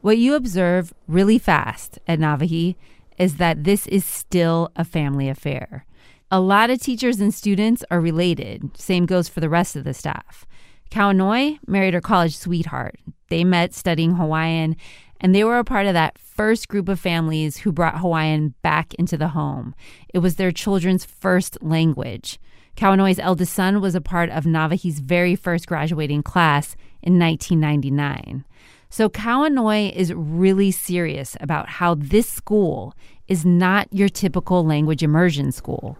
What 0.00 0.18
you 0.18 0.34
observe 0.34 0.94
really 1.06 1.38
fast 1.38 1.98
at 2.06 2.18
Nawahi 2.18 2.76
is 3.18 3.36
that 3.36 3.64
this 3.64 3.86
is 3.86 4.04
still 4.04 4.70
a 4.76 4.84
family 4.84 5.28
affair. 5.28 5.84
A 6.30 6.40
lot 6.40 6.70
of 6.70 6.80
teachers 6.80 7.20
and 7.20 7.34
students 7.34 7.84
are 7.90 8.00
related. 8.00 8.70
Same 8.76 9.04
goes 9.04 9.28
for 9.28 9.40
the 9.40 9.48
rest 9.48 9.76
of 9.76 9.84
the 9.84 9.92
staff. 9.92 10.46
Kauanoe 10.90 11.58
married 11.66 11.94
her 11.94 12.00
college 12.00 12.36
sweetheart. 12.36 12.98
They 13.28 13.44
met 13.44 13.74
studying 13.74 14.16
Hawaiian, 14.16 14.76
and 15.20 15.34
they 15.34 15.44
were 15.44 15.58
a 15.58 15.64
part 15.64 15.86
of 15.86 15.94
that 15.94 16.18
first 16.18 16.68
group 16.68 16.88
of 16.88 16.98
families 16.98 17.58
who 17.58 17.70
brought 17.70 18.00
Hawaiian 18.00 18.54
back 18.62 18.94
into 18.94 19.16
the 19.16 19.28
home. 19.28 19.74
It 20.12 20.18
was 20.18 20.36
their 20.36 20.50
children's 20.50 21.04
first 21.04 21.62
language. 21.62 22.40
Kauanoe's 22.76 23.18
eldest 23.18 23.52
son 23.52 23.80
was 23.80 23.94
a 23.94 24.00
part 24.00 24.30
of 24.30 24.44
Nawahi's 24.44 25.00
very 25.00 25.36
first 25.36 25.66
graduating 25.66 26.22
class 26.22 26.76
in 27.02 27.18
1999. 27.18 28.44
So 28.88 29.08
Kauanoe 29.08 29.92
is 29.92 30.12
really 30.12 30.72
serious 30.72 31.36
about 31.40 31.68
how 31.68 31.94
this 31.94 32.28
school 32.28 32.94
is 33.28 33.44
not 33.44 33.86
your 33.92 34.08
typical 34.08 34.64
language 34.64 35.02
immersion 35.02 35.52
school. 35.52 35.96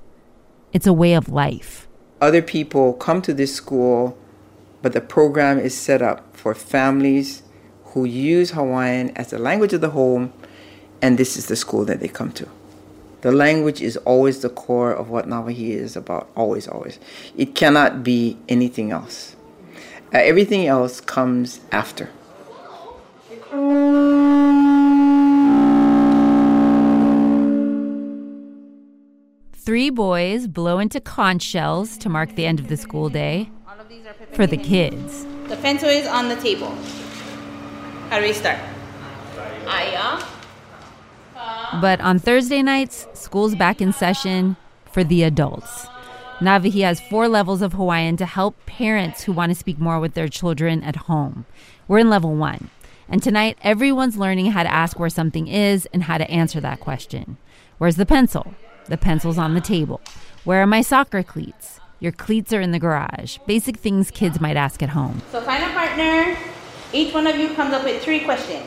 It's 0.72 0.87
a 0.87 0.92
way 0.92 1.14
of 1.14 1.29
life. 1.29 1.87
Other 2.20 2.42
people 2.42 2.94
come 2.94 3.22
to 3.22 3.33
this 3.33 3.55
school, 3.55 4.18
but 4.82 4.92
the 4.92 5.00
program 5.00 5.58
is 5.58 5.76
set 5.76 6.02
up 6.02 6.36
for 6.36 6.54
families 6.54 7.42
who 7.86 8.04
use 8.04 8.50
Hawaiian 8.52 9.10
as 9.16 9.30
the 9.30 9.38
language 9.38 9.72
of 9.72 9.80
the 9.80 9.90
home, 9.90 10.32
and 11.02 11.18
this 11.18 11.36
is 11.36 11.46
the 11.46 11.56
school 11.56 11.84
that 11.84 12.00
they 12.00 12.08
come 12.08 12.32
to. 12.32 12.48
The 13.22 13.32
language 13.32 13.82
is 13.82 13.96
always 13.98 14.40
the 14.40 14.48
core 14.48 14.92
of 14.92 15.10
what 15.10 15.26
Nawahi 15.26 15.70
is 15.70 15.96
about, 15.96 16.30
always, 16.34 16.66
always. 16.66 16.98
It 17.36 17.54
cannot 17.54 18.02
be 18.02 18.38
anything 18.48 18.92
else. 18.92 19.36
Uh, 20.14 20.18
everything 20.18 20.66
else 20.66 21.00
comes 21.00 21.60
after. 21.70 22.08
Three 29.52 29.90
boys 29.90 30.46
blow 30.46 30.78
into 30.78 31.00
conch 31.00 31.42
shells 31.42 31.98
to 31.98 32.08
mark 32.08 32.34
the 32.34 32.46
end 32.46 32.58
of 32.58 32.68
the 32.68 32.76
school 32.76 33.08
day 33.08 33.50
for 34.33 34.46
the 34.46 34.57
kids. 34.57 35.24
The 35.48 35.57
pencil 35.57 35.88
is 35.88 36.07
on 36.07 36.29
the 36.29 36.37
table. 36.37 36.70
How 38.09 38.18
do 38.18 38.26
we 38.26 38.33
start? 38.33 38.59
Aya. 39.66 40.22
But 41.81 42.00
on 42.00 42.18
Thursday 42.18 42.62
nights, 42.62 43.07
school's 43.14 43.55
back 43.55 43.81
in 43.81 43.92
session 43.92 44.57
for 44.90 45.05
the 45.05 45.22
adults. 45.22 45.87
Navahi 46.38 46.83
has 46.83 47.00
four 47.00 47.29
levels 47.29 47.62
of 47.62 47.74
Hawaiian 47.74 48.16
to 48.16 48.26
help 48.26 48.64
parents 48.66 49.24
who 49.24 49.33
want 49.33 49.50
to 49.50 49.55
speak 49.55 49.79
more 49.79 50.00
with 50.00 50.14
their 50.14 50.29
children 50.29 50.83
at 50.83 50.96
home. 50.96 51.44
We're 51.87 51.98
in 51.98 52.11
level 52.11 52.35
one. 52.35 52.70
And 53.09 53.22
tonight, 53.22 53.59
everyone's 53.62 54.16
learning 54.16 54.53
how 54.53 54.62
to 54.62 54.72
ask 54.72 54.98
where 54.98 55.09
something 55.09 55.48
is 55.48 55.87
and 55.92 56.05
how 56.05 56.18
to 56.18 56.31
answer 56.31 56.61
that 56.61 56.81
question. 56.81 57.38
Where's 57.79 57.96
the 57.96 58.07
pencil? 58.07 58.55
The 58.87 58.96
pencil's 58.96 59.38
on 59.38 59.55
the 59.55 59.61
table. 59.61 60.00
Where 60.44 60.62
are 60.62 60.66
my 60.66 60.81
soccer 60.81 61.22
cleats? 61.22 61.79
Your 62.00 62.12
cleats 62.12 62.50
are 62.54 62.62
in 62.62 62.70
the 62.70 62.78
garage. 62.78 63.36
Basic 63.46 63.76
things 63.76 64.10
kids 64.10 64.40
might 64.40 64.56
ask 64.56 64.82
at 64.82 64.88
home. 64.88 65.20
So 65.30 65.42
find 65.42 65.62
a 65.62 65.68
partner. 65.74 66.34
Each 66.94 67.12
one 67.12 67.26
of 67.26 67.36
you 67.36 67.54
comes 67.54 67.74
up 67.74 67.84
with 67.84 68.02
three 68.02 68.20
questions. 68.20 68.66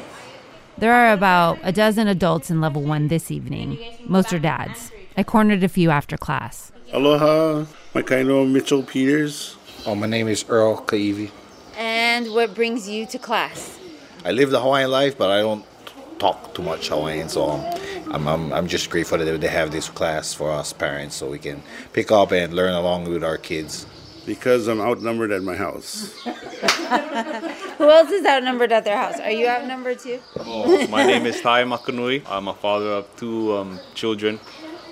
There 0.77 0.93
are 0.93 1.11
about 1.11 1.57
a 1.63 1.71
dozen 1.71 2.07
adults 2.07 2.51
in 2.51 2.61
level 2.61 2.83
one 2.83 3.07
this 3.07 3.31
evening. 3.31 3.79
Most 4.05 4.31
are 4.33 4.39
dads. 4.39 4.91
I 5.17 5.23
cornered 5.23 5.63
a 5.63 5.67
few 5.67 5.89
after 5.89 6.15
class. 6.15 6.71
Aloha, 6.91 7.65
Makaino 7.95 8.49
Mitchell 8.49 8.83
Peters. 8.83 9.57
Oh, 9.87 9.95
my 9.95 10.05
name 10.05 10.27
is 10.27 10.45
Earl 10.47 10.81
Kaivi. 10.81 11.31
And 11.75 12.31
what 12.33 12.53
brings 12.53 12.87
you 12.87 13.07
to 13.07 13.17
class? 13.17 13.79
I 14.23 14.31
live 14.31 14.51
the 14.51 14.61
Hawaiian 14.61 14.91
life, 14.91 15.17
but 15.17 15.31
I 15.31 15.41
don't 15.41 15.65
talk 16.19 16.53
too 16.53 16.61
much 16.61 16.89
Hawaiian, 16.89 17.29
so 17.29 17.49
um, 17.49 17.61
I'm, 18.13 18.27
I'm, 18.27 18.53
I'm 18.53 18.67
just 18.67 18.91
grateful 18.91 19.17
that 19.17 19.41
they 19.41 19.47
have 19.47 19.71
this 19.71 19.89
class 19.89 20.35
for 20.35 20.51
us 20.51 20.71
parents 20.71 21.15
so 21.15 21.31
we 21.31 21.39
can 21.39 21.63
pick 21.93 22.11
up 22.11 22.31
and 22.31 22.53
learn 22.53 22.75
along 22.75 23.09
with 23.09 23.23
our 23.23 23.39
kids. 23.39 23.87
Because 24.23 24.67
I'm 24.67 24.79
outnumbered 24.79 25.31
at 25.31 25.41
my 25.41 25.55
house. 25.55 26.13
Who 26.23 27.89
else 27.89 28.11
is 28.11 28.25
outnumbered 28.25 28.71
at 28.71 28.85
their 28.85 28.95
house? 28.95 29.19
Are 29.19 29.31
you 29.31 29.47
outnumbered 29.47 29.99
too? 29.99 30.19
Oh, 30.37 30.87
my 30.87 31.03
name 31.03 31.25
is 31.25 31.41
Tai 31.41 31.63
Makanui. 31.63 32.21
I'm 32.27 32.47
a 32.47 32.53
father 32.53 32.91
of 32.91 33.15
two 33.17 33.51
um, 33.57 33.79
children. 33.95 34.39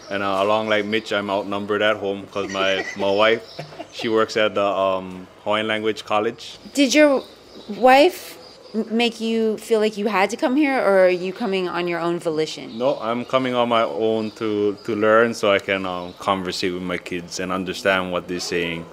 And 0.09 0.23
uh, 0.23 0.39
along 0.41 0.67
like 0.67 0.85
Mitch, 0.85 1.13
I'm 1.13 1.29
outnumbered 1.29 1.83
at 1.83 1.97
home 1.97 2.21
because 2.21 2.51
my, 2.51 2.85
my 2.97 3.09
wife, 3.11 3.47
she 3.93 4.09
works 4.09 4.35
at 4.35 4.55
the 4.55 4.65
um, 4.65 5.27
Hawaiian 5.43 5.67
Language 5.67 6.03
College. 6.03 6.57
Did 6.73 6.93
your 6.95 7.23
wife 7.69 8.37
make 8.73 9.19
you 9.19 9.57
feel 9.57 9.79
like 9.79 9.97
you 9.97 10.07
had 10.07 10.29
to 10.29 10.37
come 10.37 10.55
here, 10.55 10.77
or 10.77 11.05
are 11.05 11.09
you 11.09 11.33
coming 11.33 11.67
on 11.67 11.87
your 11.87 11.99
own 11.99 12.19
volition? 12.19 12.77
No, 12.77 12.97
I'm 12.99 13.25
coming 13.25 13.53
on 13.53 13.69
my 13.69 13.83
own 13.83 14.31
to, 14.31 14.77
to 14.83 14.95
learn 14.95 15.33
so 15.33 15.51
I 15.51 15.59
can 15.59 15.85
um, 15.85 16.13
conversate 16.13 16.73
with 16.73 16.83
my 16.83 16.97
kids 16.97 17.39
and 17.39 17.51
understand 17.51 18.11
what 18.11 18.27
they're 18.27 18.39
saying, 18.39 18.85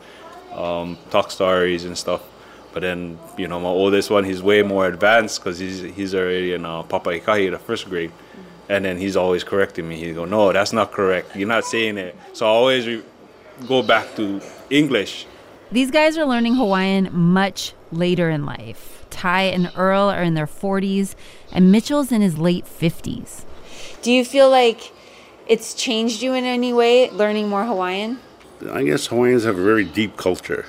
um, 0.52 0.98
talk 1.10 1.30
stories 1.30 1.84
and 1.84 1.96
stuff. 1.96 2.22
But 2.72 2.82
then, 2.82 3.18
you 3.36 3.48
know, 3.48 3.58
my 3.60 3.68
oldest 3.68 4.10
one, 4.10 4.24
he's 4.24 4.42
way 4.42 4.62
more 4.62 4.86
advanced 4.86 5.40
because 5.40 5.58
he's, 5.58 5.80
he's 5.80 6.14
already 6.14 6.52
in 6.52 6.64
uh, 6.64 6.82
Papa 6.82 7.10
Ikahi, 7.10 7.50
the 7.50 7.58
first 7.58 7.88
grade. 7.88 8.12
And 8.68 8.84
then 8.84 8.98
he's 8.98 9.16
always 9.16 9.42
correcting 9.44 9.88
me. 9.88 9.96
He 9.96 10.12
go, 10.12 10.26
no, 10.26 10.52
that's 10.52 10.74
not 10.74 10.92
correct. 10.92 11.34
You're 11.34 11.48
not 11.48 11.64
saying 11.64 11.96
it. 11.96 12.14
So 12.34 12.44
I 12.44 12.50
always 12.50 12.86
re- 12.86 13.02
go 13.66 13.82
back 13.82 14.14
to 14.16 14.42
English. 14.68 15.26
These 15.72 15.90
guys 15.90 16.18
are 16.18 16.26
learning 16.26 16.56
Hawaiian 16.56 17.08
much 17.12 17.72
later 17.90 18.28
in 18.28 18.44
life. 18.44 18.97
Ty 19.18 19.42
and 19.42 19.72
Earl 19.74 20.10
are 20.10 20.22
in 20.22 20.34
their 20.34 20.46
40s, 20.46 21.16
and 21.50 21.72
Mitchell's 21.72 22.12
in 22.12 22.22
his 22.22 22.38
late 22.38 22.64
50s. 22.64 23.42
Do 24.00 24.12
you 24.12 24.24
feel 24.24 24.48
like 24.48 24.92
it's 25.48 25.74
changed 25.74 26.22
you 26.22 26.34
in 26.34 26.44
any 26.44 26.72
way, 26.72 27.10
learning 27.10 27.48
more 27.48 27.64
Hawaiian? 27.64 28.20
I 28.70 28.84
guess 28.84 29.08
Hawaiians 29.08 29.42
have 29.42 29.58
a 29.58 29.62
very 29.62 29.84
deep 29.84 30.16
culture. 30.16 30.66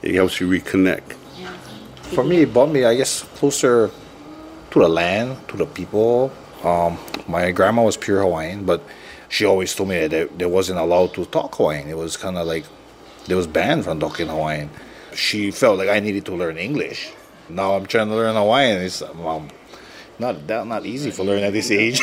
It 0.00 0.14
helps 0.14 0.40
you 0.40 0.48
reconnect. 0.48 1.12
For 2.16 2.24
me, 2.24 2.38
it 2.42 2.52
brought 2.54 2.70
me, 2.70 2.84
I 2.86 2.94
guess, 2.94 3.24
closer 3.38 3.90
to 4.70 4.78
the 4.78 4.88
land, 4.88 5.36
to 5.48 5.58
the 5.58 5.66
people. 5.66 6.32
Um, 6.64 6.96
my 7.28 7.50
grandma 7.50 7.82
was 7.82 7.98
pure 7.98 8.22
Hawaiian, 8.22 8.64
but 8.64 8.82
she 9.28 9.44
always 9.44 9.74
told 9.74 9.90
me 9.90 9.98
that 10.00 10.10
they, 10.10 10.24
they 10.24 10.46
wasn't 10.46 10.78
allowed 10.78 11.12
to 11.14 11.26
talk 11.26 11.54
Hawaiian. 11.56 11.90
It 11.90 11.98
was 11.98 12.16
kind 12.16 12.38
of 12.38 12.46
like 12.46 12.64
they 13.26 13.34
was 13.34 13.46
banned 13.46 13.84
from 13.84 14.00
talking 14.00 14.28
Hawaiian. 14.28 14.70
she 15.14 15.50
felt 15.50 15.76
like 15.76 15.90
I 15.90 16.00
needed 16.00 16.24
to 16.24 16.34
learn 16.34 16.56
English. 16.56 17.12
Now 17.54 17.74
I'm 17.74 17.86
trying 17.86 18.08
to 18.08 18.14
learn 18.14 18.34
Hawaiian. 18.36 18.82
It's 18.82 19.02
um, 19.02 19.48
not 20.18 20.46
that 20.46 20.66
not 20.66 20.86
easy 20.86 21.10
for 21.10 21.24
learning 21.24 21.44
at 21.44 21.52
this 21.52 21.70
age. 21.70 22.00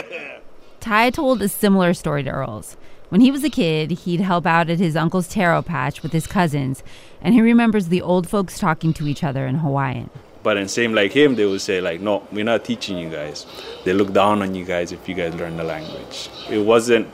Ty 0.80 1.10
told 1.10 1.40
a 1.42 1.48
similar 1.48 1.94
story 1.94 2.22
to 2.24 2.30
Earl's. 2.30 2.76
When 3.08 3.20
he 3.20 3.30
was 3.30 3.44
a 3.44 3.50
kid, 3.50 3.90
he'd 3.90 4.20
help 4.20 4.46
out 4.46 4.68
at 4.70 4.78
his 4.78 4.96
uncle's 4.96 5.28
taro 5.28 5.62
patch 5.62 6.02
with 6.02 6.12
his 6.12 6.26
cousins, 6.26 6.82
and 7.20 7.32
he 7.32 7.40
remembers 7.40 7.88
the 7.88 8.02
old 8.02 8.28
folks 8.28 8.58
talking 8.58 8.92
to 8.94 9.06
each 9.06 9.22
other 9.22 9.46
in 9.46 9.56
Hawaiian. 9.56 10.10
But 10.42 10.54
then 10.54 10.68
same 10.68 10.94
like 10.94 11.12
him, 11.12 11.36
they 11.36 11.46
would 11.46 11.60
say 11.60 11.80
like, 11.80 12.00
no, 12.00 12.26
we're 12.32 12.44
not 12.44 12.64
teaching 12.64 12.98
you 12.98 13.08
guys. 13.08 13.46
They 13.84 13.92
look 13.92 14.12
down 14.12 14.42
on 14.42 14.54
you 14.54 14.64
guys 14.64 14.92
if 14.92 15.08
you 15.08 15.14
guys 15.14 15.34
learn 15.34 15.56
the 15.56 15.64
language. 15.64 16.28
It 16.50 16.58
wasn't, 16.58 17.08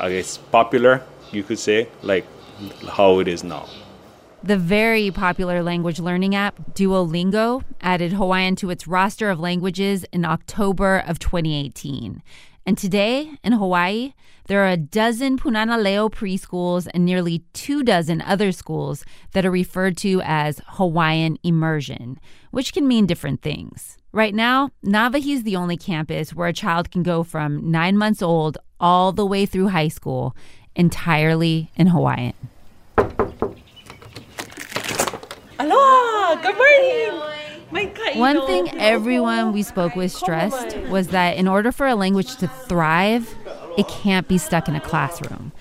I 0.00 0.10
guess, 0.10 0.38
popular, 0.38 1.02
you 1.30 1.42
could 1.42 1.58
say, 1.58 1.88
like 2.02 2.26
how 2.88 3.20
it 3.20 3.28
is 3.28 3.44
now. 3.44 3.68
The 4.42 4.56
very 4.56 5.10
popular 5.10 5.64
language 5.64 5.98
learning 5.98 6.36
app 6.36 6.74
Duolingo 6.74 7.64
added 7.80 8.12
Hawaiian 8.12 8.54
to 8.56 8.70
its 8.70 8.86
roster 8.86 9.30
of 9.30 9.40
languages 9.40 10.04
in 10.12 10.24
October 10.24 11.02
of 11.06 11.18
2018. 11.18 12.22
And 12.64 12.78
today 12.78 13.32
in 13.42 13.54
Hawaii, 13.54 14.12
there 14.46 14.62
are 14.62 14.68
a 14.68 14.76
dozen 14.76 15.38
Punana 15.38 15.82
Leo 15.82 16.08
preschools 16.08 16.86
and 16.94 17.04
nearly 17.04 17.40
two 17.52 17.82
dozen 17.82 18.22
other 18.22 18.52
schools 18.52 19.04
that 19.32 19.44
are 19.44 19.50
referred 19.50 19.96
to 19.98 20.22
as 20.24 20.60
Hawaiian 20.68 21.38
immersion, 21.42 22.20
which 22.52 22.72
can 22.72 22.86
mean 22.86 23.06
different 23.06 23.42
things. 23.42 23.98
Right 24.12 24.34
now, 24.34 24.70
Nawahi 24.86 25.34
is 25.34 25.42
the 25.42 25.56
only 25.56 25.76
campus 25.76 26.32
where 26.32 26.48
a 26.48 26.52
child 26.52 26.92
can 26.92 27.02
go 27.02 27.24
from 27.24 27.70
nine 27.72 27.98
months 27.98 28.22
old 28.22 28.56
all 28.78 29.10
the 29.10 29.26
way 29.26 29.46
through 29.46 29.68
high 29.68 29.88
school 29.88 30.36
entirely 30.76 31.72
in 31.74 31.88
Hawaiian. 31.88 32.34
Aloha! 35.70 36.40
Good 36.40 36.56
morning! 36.56 38.18
One 38.18 38.46
thing 38.46 38.70
everyone 38.78 39.52
we 39.52 39.62
spoke 39.62 39.94
with 39.96 40.12
stressed 40.12 40.78
was 40.88 41.08
that 41.08 41.36
in 41.36 41.46
order 41.46 41.72
for 41.72 41.86
a 41.86 41.94
language 41.94 42.36
to 42.36 42.48
thrive, 42.48 43.36
it 43.76 43.86
can't 43.86 44.26
be 44.26 44.38
stuck 44.38 44.66
in 44.66 44.74
a 44.74 44.80
classroom. 44.80 45.52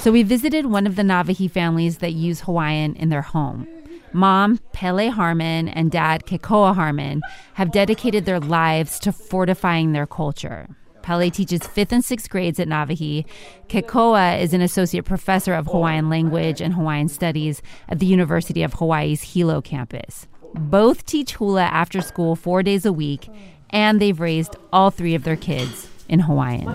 So 0.00 0.12
we 0.12 0.22
visited 0.22 0.66
one 0.66 0.86
of 0.86 0.96
the 0.96 1.02
Nawahi 1.02 1.50
families 1.50 1.98
that 1.98 2.12
use 2.12 2.42
Hawaiian 2.42 2.94
in 2.96 3.08
their 3.08 3.22
home. 3.22 3.66
Mom, 4.12 4.60
Pele 4.72 5.08
Harmon, 5.08 5.68
and 5.68 5.90
dad, 5.90 6.26
Kekoa 6.26 6.74
Harmon, 6.74 7.22
have 7.54 7.72
dedicated 7.72 8.26
their 8.26 8.40
lives 8.40 8.98
to 8.98 9.12
fortifying 9.12 9.92
their 9.92 10.06
culture. 10.06 10.68
Pele 11.04 11.28
teaches 11.28 11.66
fifth 11.66 11.92
and 11.92 12.02
sixth 12.02 12.30
grades 12.30 12.58
at 12.58 12.66
Nawahi. 12.66 13.26
Kekoa 13.68 14.40
is 14.40 14.54
an 14.54 14.62
associate 14.62 15.04
professor 15.04 15.52
of 15.52 15.66
Hawaiian 15.66 16.08
language 16.08 16.62
and 16.62 16.72
Hawaiian 16.72 17.08
studies 17.08 17.60
at 17.90 17.98
the 17.98 18.06
University 18.06 18.62
of 18.62 18.72
Hawaii's 18.72 19.34
Hilo 19.34 19.60
campus. 19.60 20.26
Both 20.54 21.04
teach 21.04 21.34
hula 21.34 21.64
after 21.64 22.00
school 22.00 22.36
four 22.36 22.62
days 22.62 22.86
a 22.86 22.92
week, 22.92 23.28
and 23.68 24.00
they've 24.00 24.18
raised 24.18 24.56
all 24.72 24.90
three 24.90 25.14
of 25.14 25.24
their 25.24 25.36
kids 25.36 25.90
in 26.08 26.20
Hawaiian. 26.20 26.74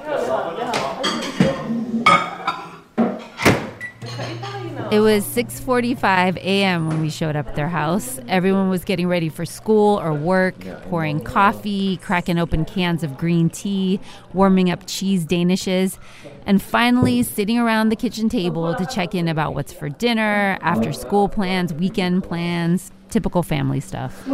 It 4.91 5.01
was 5.01 5.23
6:45 5.23 6.37
a.m. 6.37 6.87
when 6.87 6.99
we 6.99 7.11
showed 7.11 7.35
up 7.35 7.47
at 7.47 7.55
their 7.55 7.67
house. 7.67 8.19
Everyone 8.27 8.69
was 8.69 8.83
getting 8.83 9.07
ready 9.07 9.29
for 9.29 9.45
school 9.45 9.99
or 9.99 10.13
work, 10.15 10.55
pouring 10.89 11.19
coffee, 11.19 11.97
cracking 11.97 12.39
open 12.39 12.65
cans 12.65 13.03
of 13.03 13.15
green 13.15 13.49
tea, 13.51 13.99
warming 14.33 14.71
up 14.71 14.87
cheese 14.87 15.27
danishes, 15.27 15.99
and 16.47 16.59
finally 16.59 17.21
sitting 17.21 17.59
around 17.59 17.89
the 17.89 17.95
kitchen 17.95 18.29
table 18.29 18.73
to 18.73 18.85
check 18.87 19.13
in 19.13 19.27
about 19.27 19.53
what's 19.53 19.71
for 19.71 19.89
dinner, 19.89 20.57
after 20.61 20.91
school 20.91 21.29
plans, 21.29 21.71
weekend 21.71 22.23
plans, 22.23 22.91
typical 23.09 23.43
family 23.43 23.79
stuff. 23.79 24.27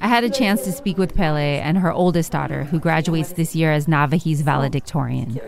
I 0.00 0.08
had 0.08 0.24
a 0.24 0.30
chance 0.30 0.62
to 0.62 0.72
speak 0.72 0.96
with 0.96 1.14
Pele 1.14 1.58
and 1.58 1.78
her 1.78 1.92
oldest 1.92 2.32
daughter, 2.32 2.64
who 2.64 2.78
graduates 2.78 3.32
this 3.32 3.56
year 3.56 3.72
as 3.72 3.86
Nawahi's 3.86 4.42
valedictorian. 4.42 5.40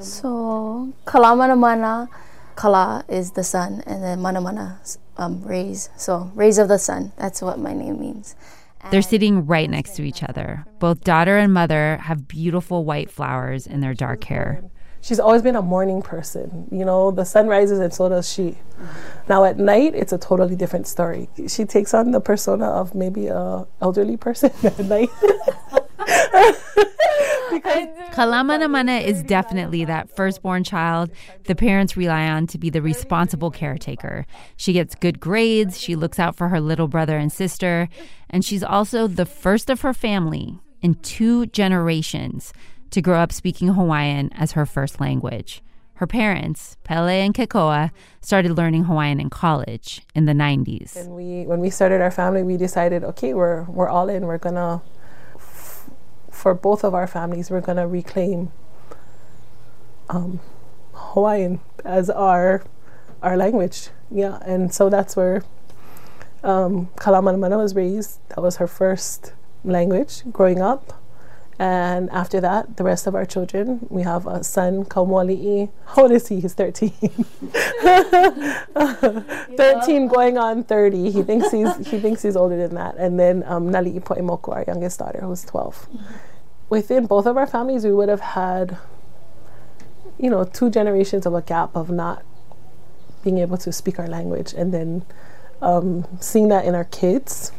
So, 0.00 0.92
Kalamana 1.06 1.58
Mana, 1.58 2.08
Kala 2.54 3.04
is 3.08 3.32
the 3.32 3.44
sun, 3.44 3.82
and 3.86 4.02
then 4.02 4.20
Mana 4.20 4.40
Mana, 4.40 4.80
um, 5.16 5.42
rays. 5.42 5.90
So, 5.96 6.30
rays 6.34 6.58
of 6.58 6.68
the 6.68 6.78
sun. 6.78 7.12
That's 7.16 7.42
what 7.42 7.58
my 7.58 7.72
name 7.72 8.00
means. 8.00 8.36
They're 8.90 9.02
sitting 9.02 9.46
right 9.46 9.70
next 9.70 9.94
to 9.96 10.02
each 10.02 10.22
other. 10.22 10.66
Both 10.80 11.04
daughter 11.04 11.38
and 11.38 11.52
mother 11.52 11.98
have 12.02 12.26
beautiful 12.26 12.84
white 12.84 13.10
flowers 13.10 13.66
in 13.66 13.80
their 13.80 13.94
dark 13.94 14.24
hair. 14.24 14.64
She's 15.02 15.18
always 15.18 15.42
been 15.42 15.56
a 15.56 15.62
morning 15.62 16.00
person. 16.00 16.68
You 16.70 16.84
know, 16.84 17.10
the 17.10 17.24
sun 17.24 17.48
rises 17.48 17.80
and 17.80 17.92
so 17.92 18.08
does 18.08 18.32
she. 18.32 18.56
Now 19.28 19.44
at 19.44 19.58
night, 19.58 19.96
it's 19.96 20.12
a 20.12 20.18
totally 20.18 20.54
different 20.54 20.86
story. 20.86 21.28
She 21.48 21.64
takes 21.64 21.92
on 21.92 22.12
the 22.12 22.20
persona 22.20 22.66
of 22.66 22.94
maybe 22.94 23.26
a 23.26 23.66
elderly 23.80 24.16
person 24.16 24.52
at 24.62 24.78
night. 24.78 25.10
Kalamana 28.12 28.70
Mana 28.70 28.98
is 28.98 29.22
definitely 29.24 29.84
that 29.84 30.14
firstborn 30.14 30.62
child 30.64 31.10
the 31.44 31.54
parents 31.54 31.96
rely 31.96 32.28
on 32.28 32.46
to 32.46 32.58
be 32.58 32.70
the 32.70 32.80
responsible 32.80 33.50
caretaker. 33.50 34.24
She 34.56 34.72
gets 34.72 34.94
good 34.94 35.18
grades, 35.18 35.80
she 35.80 35.96
looks 35.96 36.18
out 36.18 36.36
for 36.36 36.48
her 36.48 36.60
little 36.60 36.88
brother 36.88 37.18
and 37.18 37.32
sister, 37.32 37.88
and 38.30 38.44
she's 38.44 38.62
also 38.62 39.06
the 39.06 39.26
first 39.26 39.68
of 39.68 39.80
her 39.80 39.94
family 39.94 40.58
in 40.80 40.94
two 40.96 41.46
generations 41.46 42.52
to 42.92 43.02
grow 43.02 43.18
up 43.18 43.32
speaking 43.32 43.68
Hawaiian 43.68 44.30
as 44.34 44.52
her 44.52 44.64
first 44.64 45.00
language. 45.00 45.62
Her 45.94 46.06
parents, 46.06 46.76
Pele 46.84 47.20
and 47.20 47.34
Kekoa, 47.34 47.90
started 48.20 48.52
learning 48.56 48.84
Hawaiian 48.84 49.20
in 49.20 49.30
college 49.30 50.02
in 50.14 50.24
the 50.26 50.32
90s. 50.32 50.96
And 50.96 51.14
we, 51.14 51.44
when 51.46 51.60
we 51.60 51.70
started 51.70 52.00
our 52.00 52.10
family, 52.10 52.42
we 52.42 52.56
decided, 52.56 53.04
okay, 53.04 53.34
we're 53.34 53.64
we're 53.64 53.88
all 53.88 54.08
in. 54.08 54.26
We're 54.26 54.38
gonna, 54.38 54.82
f- 55.36 55.90
for 56.30 56.54
both 56.54 56.82
of 56.82 56.94
our 56.94 57.06
families, 57.06 57.50
we're 57.50 57.60
gonna 57.60 57.86
reclaim 57.86 58.50
um, 60.08 60.40
Hawaiian 60.92 61.60
as 61.84 62.10
our 62.10 62.64
our 63.22 63.36
language. 63.36 63.90
Yeah, 64.10 64.38
and 64.44 64.74
so 64.74 64.90
that's 64.90 65.14
where 65.14 65.44
um, 66.42 66.88
Kalamanamana 66.96 67.56
was 67.56 67.74
raised. 67.74 68.18
That 68.30 68.42
was 68.42 68.56
her 68.56 68.66
first 68.66 69.34
language 69.64 70.22
growing 70.32 70.60
up. 70.60 71.01
And 71.58 72.10
after 72.10 72.40
that, 72.40 72.76
the 72.76 72.84
rest 72.84 73.06
of 73.06 73.14
our 73.14 73.24
children, 73.24 73.86
we 73.90 74.02
have 74.02 74.26
a 74.26 74.42
son, 74.42 74.84
Kaumali'i. 74.84 75.70
How 75.86 76.02
old 76.02 76.12
is 76.12 76.28
he? 76.28 76.40
He's 76.40 76.54
13. 76.54 76.90
13 79.56 80.08
going 80.08 80.38
on 80.38 80.64
30. 80.64 81.10
He 81.10 81.22
thinks 81.22 81.50
he's 81.50 81.76
he 81.88 82.00
thinks 82.00 82.22
he's 82.22 82.36
older 82.36 82.56
than 82.56 82.74
that. 82.74 82.96
And 82.96 83.20
then 83.20 83.44
um, 83.46 83.68
Nali'i 83.70 84.02
our 84.48 84.64
youngest 84.66 84.98
daughter, 84.98 85.20
who's 85.20 85.44
12. 85.44 85.88
Within 86.68 87.06
both 87.06 87.26
of 87.26 87.36
our 87.36 87.46
families, 87.46 87.84
we 87.84 87.92
would 87.92 88.08
have 88.08 88.20
had, 88.20 88.78
you 90.18 90.30
know, 90.30 90.44
two 90.44 90.70
generations 90.70 91.26
of 91.26 91.34
a 91.34 91.42
gap 91.42 91.76
of 91.76 91.90
not 91.90 92.24
being 93.22 93.38
able 93.38 93.58
to 93.58 93.70
speak 93.72 93.98
our 93.98 94.08
language. 94.08 94.54
And 94.54 94.72
then 94.72 95.04
um, 95.60 96.06
seeing 96.18 96.48
that 96.48 96.64
in 96.64 96.74
our 96.74 96.84
kids, 96.86 97.52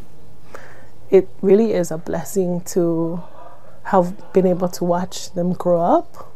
it 1.09 1.29
really 1.41 1.73
is 1.73 1.91
a 1.91 1.97
blessing 1.97 2.61
to 2.61 3.21
have 3.83 4.33
been 4.33 4.45
able 4.45 4.69
to 4.69 4.83
watch 4.83 5.31
them 5.33 5.53
grow 5.53 5.81
up 5.81 6.31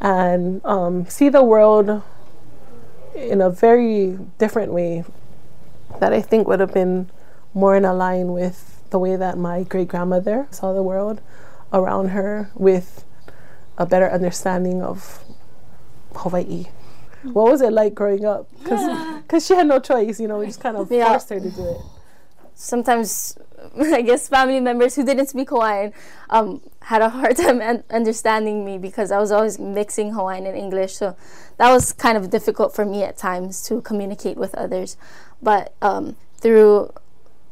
and 0.00 0.64
um, 0.64 1.06
see 1.06 1.28
the 1.28 1.42
world 1.42 2.02
in 3.14 3.40
a 3.40 3.50
very 3.50 4.18
different 4.38 4.72
way 4.72 5.04
that 6.00 6.12
I 6.12 6.20
think 6.20 6.46
would 6.46 6.60
have 6.60 6.72
been 6.72 7.10
more 7.52 7.74
in 7.74 7.82
line 7.82 8.32
with 8.32 8.80
the 8.90 8.98
way 8.98 9.16
that 9.16 9.36
my 9.36 9.64
great 9.64 9.88
grandmother 9.88 10.46
saw 10.50 10.72
the 10.72 10.82
world 10.82 11.20
around 11.72 12.08
her 12.08 12.50
with 12.54 13.04
a 13.76 13.84
better 13.86 14.08
understanding 14.08 14.82
of 14.82 15.24
Hawaii. 16.14 16.66
What 17.24 17.50
was 17.50 17.60
it 17.60 17.72
like 17.72 17.94
growing 17.94 18.24
up? 18.24 18.48
Because 18.62 19.44
she 19.44 19.54
had 19.54 19.66
no 19.66 19.80
choice, 19.80 20.20
you 20.20 20.28
know, 20.28 20.38
we 20.38 20.46
just 20.46 20.60
kind 20.60 20.76
of 20.76 20.90
Yeah. 20.90 21.10
forced 21.10 21.30
her 21.30 21.40
to 21.40 21.50
do 21.50 21.64
it. 21.68 21.76
Sometimes, 22.54 23.36
I 23.80 24.02
guess 24.02 24.28
family 24.28 24.60
members 24.60 24.96
who 24.96 25.04
didn't 25.04 25.26
speak 25.26 25.50
Hawaiian 25.50 25.92
um, 26.30 26.60
had 26.82 27.02
a 27.02 27.08
hard 27.08 27.36
time 27.42 27.60
un- 27.60 27.84
understanding 27.90 28.64
me 28.64 28.78
because 28.78 29.10
I 29.10 29.18
was 29.18 29.32
always 29.32 29.58
mixing 29.58 30.12
Hawaiian 30.12 30.46
and 30.46 30.56
English. 30.56 30.94
So 30.96 31.16
that 31.56 31.70
was 31.70 31.92
kind 31.92 32.16
of 32.16 32.30
difficult 32.30 32.74
for 32.74 32.84
me 32.84 33.02
at 33.02 33.16
times 33.16 33.62
to 33.68 33.80
communicate 33.80 34.36
with 34.36 34.54
others. 34.54 34.96
But 35.42 35.74
um, 35.82 36.16
through 36.36 36.92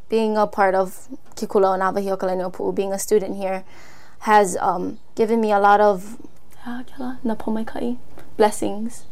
being 0.08 0.36
a 0.36 0.46
part 0.46 0.74
of 0.74 1.08
Kikula 1.34 1.74
o 1.74 1.78
Nawahi 1.78 2.10
o 2.10 2.16
Kalani 2.16 2.44
o 2.44 2.50
Pu'u, 2.50 2.74
being 2.74 2.92
a 2.92 2.98
student 2.98 3.36
here, 3.36 3.64
has 4.20 4.56
um, 4.58 4.98
given 5.14 5.40
me 5.40 5.52
a 5.52 5.58
lot 5.58 5.80
of 5.80 6.16
ah, 6.64 6.82
blessings. 8.36 9.04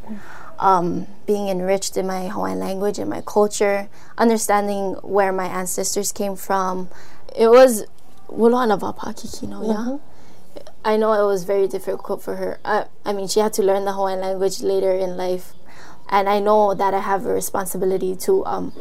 Um, 0.65 1.07
being 1.27 1.49
enriched 1.53 1.95
in 2.01 2.07
my 2.07 2.29
Hawaiian 2.29 2.59
language 2.59 2.99
and 2.99 3.11
my 3.11 3.21
culture, 3.21 3.89
understanding 4.17 4.95
where 5.03 5.31
my 5.31 5.45
ancestors 5.45 6.11
came 6.11 6.37
from. 6.37 6.89
It 7.37 7.49
was 7.49 7.85
wala 8.29 8.67
na 8.67 8.77
wapa 8.81 9.13
kikino, 9.13 9.61
yeah? 9.61 9.99
I 10.85 10.97
know 10.97 11.13
it 11.13 11.27
was 11.27 11.45
very 11.45 11.69
difficult 11.69 12.23
for 12.23 12.37
her. 12.37 12.61
I, 12.65 12.87
I 13.05 13.13
mean, 13.13 13.29
she 13.29 13.41
had 13.41 13.53
to 13.55 13.63
learn 13.63 13.85
the 13.85 13.93
Hawaiian 13.93 14.21
language 14.21 14.63
later 14.63 14.93
in 14.93 15.19
life, 15.19 15.53
and 16.09 16.29
I 16.29 16.41
know 16.41 16.73
that 16.73 16.95
I 16.95 17.01
have 17.01 17.27
a 17.27 17.33
responsibility 17.33 18.17
to 18.25 18.45
um, 18.47 18.73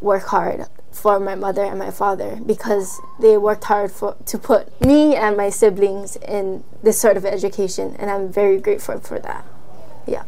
work 0.00 0.26
hard 0.34 0.66
for 0.90 1.20
my 1.20 1.36
mother 1.36 1.62
and 1.62 1.78
my 1.78 1.90
father 1.90 2.40
because 2.44 3.00
they 3.20 3.38
worked 3.38 3.64
hard 3.64 3.92
for 3.92 4.16
to 4.26 4.36
put 4.38 4.66
me 4.80 5.14
and 5.14 5.36
my 5.36 5.50
siblings 5.50 6.16
in 6.16 6.64
this 6.82 7.00
sort 7.00 7.16
of 7.16 7.24
education, 7.24 7.94
and 7.98 8.10
I'm 8.10 8.32
very 8.32 8.58
grateful 8.58 8.98
for 8.98 9.20
that. 9.20 9.46
Yeah. 10.06 10.24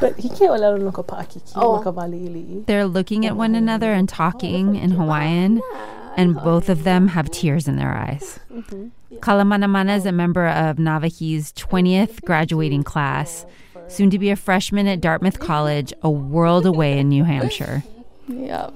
But 0.00 0.18
he 0.18 0.28
can't 0.28 0.52
let 0.52 0.74
him 0.74 0.84
look 0.84 0.98
up 0.98 1.12
Oh. 1.56 2.64
They're 2.66 2.86
looking 2.86 3.26
at 3.26 3.36
one 3.36 3.54
another 3.54 3.92
and 3.92 4.08
talking 4.08 4.76
in 4.76 4.92
Hawaiian, 4.92 5.60
and 6.16 6.34
both 6.34 6.68
of 6.68 6.84
them 6.84 7.08
have 7.08 7.30
tears 7.30 7.68
in 7.68 7.76
their 7.76 7.92
eyes. 7.92 8.38
Mm-hmm. 8.52 8.88
Kalamanamana 9.18 9.96
is 9.96 10.06
a 10.06 10.12
member 10.12 10.46
of 10.46 10.76
Nawahi's 10.76 11.52
20th 11.52 12.24
graduating 12.24 12.82
class, 12.82 13.46
soon 13.88 14.10
to 14.10 14.18
be 14.18 14.30
a 14.30 14.36
freshman 14.36 14.86
at 14.86 15.00
Dartmouth 15.00 15.38
College, 15.38 15.92
a 16.02 16.10
world 16.10 16.66
away 16.66 16.98
in 16.98 17.08
New 17.08 17.24
Hampshire. 17.24 17.82
Yeah. 18.28 18.70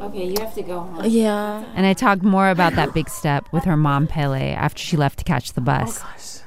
Okay, 0.00 0.28
you 0.28 0.36
have 0.40 0.54
to 0.54 0.62
go 0.62 0.80
home. 0.80 1.04
Yeah. 1.06 1.64
And 1.74 1.84
I 1.84 1.92
talked 1.92 2.22
more 2.22 2.48
about 2.48 2.74
that 2.74 2.94
big 2.94 3.08
step 3.10 3.46
with 3.52 3.64
her 3.64 3.76
mom, 3.76 4.06
Pele, 4.06 4.52
after 4.52 4.82
she 4.82 4.96
left 4.96 5.18
to 5.18 5.24
catch 5.24 5.52
the 5.52 5.60
bus. 5.60 6.00
Oh, 6.02 6.42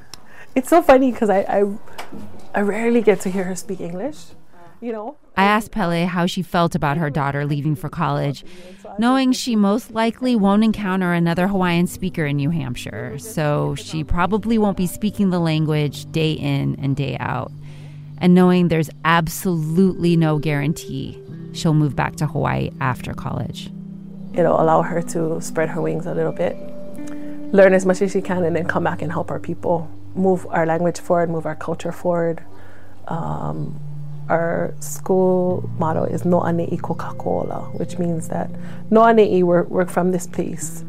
It's 0.56 0.70
so 0.70 0.82
funny 0.82 1.12
because 1.12 1.30
I, 1.30 1.42
I 1.42 1.64
I 2.56 2.62
rarely 2.62 3.02
get 3.02 3.20
to 3.22 3.30
hear 3.30 3.46
her 3.46 3.56
speak 3.56 3.82
English. 3.82 4.18
You 4.80 4.92
know, 4.92 5.16
I 5.38 5.46
asked 5.46 5.72
Pele 5.72 6.06
how 6.06 6.26
she 6.26 6.42
felt 6.42 6.76
about 6.76 6.98
her 6.98 7.10
daughter 7.10 7.46
leaving 7.46 7.74
for 7.76 7.88
college, 7.90 8.44
knowing 9.00 9.32
she 9.32 9.56
most 9.56 9.92
likely 9.92 10.36
won't 10.36 10.64
encounter 10.64 11.14
another 11.14 11.48
Hawaiian 11.48 11.88
speaker 11.88 12.26
in 12.26 12.36
New 12.36 12.50
Hampshire, 12.50 13.18
so 13.18 13.76
she 13.76 14.04
probably 14.04 14.58
won't 14.58 14.76
be 14.76 14.86
speaking 14.86 15.30
the 15.30 15.40
language 15.40 16.12
day 16.12 16.34
in 16.34 16.76
and 16.80 16.98
day 16.98 17.16
out, 17.20 17.52
and 18.18 18.36
knowing 18.36 18.68
there's 18.68 18.90
absolutely 19.06 20.18
no 20.18 20.38
guarantee 20.38 21.20
she'll 21.54 21.74
move 21.74 21.96
back 21.96 22.18
to 22.18 22.28
Hawaii 22.28 22.70
after 22.82 23.14
college. 23.14 23.72
it'll 24.34 24.60
allow 24.62 24.82
her 24.82 25.02
to 25.02 25.40
spread 25.40 25.70
her 25.70 25.82
wings 25.82 26.06
a 26.06 26.14
little 26.14 26.34
bit, 26.34 26.58
learn 27.54 27.74
as 27.74 27.86
much 27.86 28.02
as 28.02 28.12
she 28.12 28.22
can, 28.22 28.44
and 28.44 28.56
then 28.56 28.66
come 28.68 28.84
back 28.84 29.02
and 29.02 29.14
help 29.14 29.32
our 29.32 29.40
people 29.40 29.90
move 30.16 30.46
our 30.50 30.66
language 30.66 31.00
forward, 31.00 31.30
move 31.30 31.46
our 31.46 31.56
culture 31.56 31.92
forward. 31.92 32.44
Um, 33.08 33.80
our 34.30 34.74
school 34.80 35.70
motto 35.78 36.06
is 36.06 36.24
No 36.24 36.40
Ane'i 36.40 36.82
Coca-Cola, 36.82 37.72
which 37.74 38.00
means 38.00 38.30
that 38.30 38.50
No 38.90 39.02
Ane'i, 39.02 39.44
we're, 39.44 39.64
we're 39.64 39.86
from 39.86 40.12
this 40.12 40.28
place. 40.28 40.84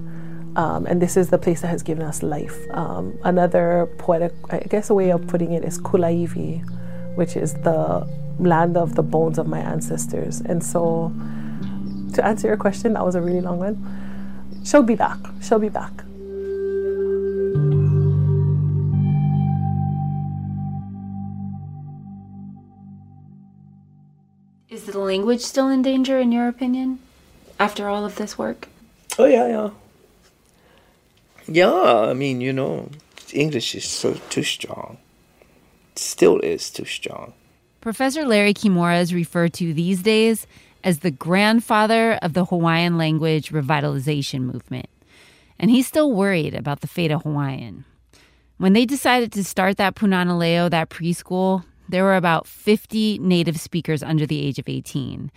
Um, 0.56 0.86
and 0.86 1.02
this 1.02 1.16
is 1.16 1.30
the 1.30 1.38
place 1.38 1.62
that 1.62 1.68
has 1.68 1.82
given 1.82 2.04
us 2.04 2.22
life. 2.22 2.56
Um, 2.70 3.18
another 3.24 3.88
poetic, 3.98 4.32
I 4.50 4.60
guess 4.60 4.88
a 4.88 4.94
way 4.94 5.10
of 5.10 5.26
putting 5.26 5.52
it 5.52 5.64
is 5.64 5.78
Kulaiwi, 5.78 7.16
which 7.16 7.36
is 7.36 7.54
the 7.54 8.08
land 8.38 8.76
of 8.76 8.94
the 8.94 9.02
bones 9.02 9.38
of 9.38 9.48
my 9.48 9.58
ancestors. 9.58 10.40
And 10.42 10.62
so, 10.62 11.12
to 12.14 12.24
answer 12.24 12.46
your 12.46 12.56
question, 12.56 12.92
that 12.92 13.04
was 13.04 13.16
a 13.16 13.20
really 13.20 13.40
long 13.40 13.58
one. 13.58 14.62
She'll 14.64 14.84
be 14.84 14.94
back. 14.94 15.18
She'll 15.42 15.58
be 15.58 15.68
back. 15.68 16.03
Is 24.84 24.92
the 24.92 24.98
language 24.98 25.40
still 25.40 25.68
in 25.68 25.80
danger, 25.80 26.18
in 26.18 26.30
your 26.30 26.46
opinion, 26.46 26.98
after 27.58 27.88
all 27.88 28.04
of 28.04 28.16
this 28.16 28.36
work? 28.36 28.68
Oh 29.18 29.24
yeah, 29.24 29.48
yeah. 29.48 29.70
Yeah, 31.48 32.10
I 32.10 32.12
mean, 32.12 32.42
you 32.42 32.52
know, 32.52 32.90
English 33.32 33.74
is 33.74 33.88
so 33.88 34.12
too 34.28 34.42
strong. 34.42 34.98
Still 35.96 36.38
is 36.40 36.68
too 36.68 36.84
strong. 36.84 37.32
Professor 37.80 38.26
Larry 38.26 38.52
Kimura 38.52 39.00
is 39.00 39.14
referred 39.14 39.54
to 39.54 39.72
these 39.72 40.02
days 40.02 40.46
as 40.82 40.98
the 40.98 41.10
grandfather 41.10 42.18
of 42.20 42.34
the 42.34 42.44
Hawaiian 42.44 42.98
language 42.98 43.52
revitalization 43.52 44.40
movement. 44.40 44.90
And 45.58 45.70
he's 45.70 45.86
still 45.86 46.12
worried 46.12 46.54
about 46.54 46.82
the 46.82 46.88
fate 46.88 47.10
of 47.10 47.22
Hawaiian. 47.22 47.86
When 48.58 48.74
they 48.74 48.84
decided 48.84 49.32
to 49.32 49.44
start 49.44 49.78
that 49.78 49.94
Punana 49.94 50.36
Leo, 50.36 50.68
that 50.68 50.90
preschool, 50.90 51.64
there 51.88 52.04
were 52.04 52.16
about 52.16 52.46
50 52.46 53.18
native 53.18 53.60
speakers 53.60 54.02
under 54.02 54.26
the 54.26 54.40
age 54.40 54.58
of 54.58 54.68
18. 54.68 55.30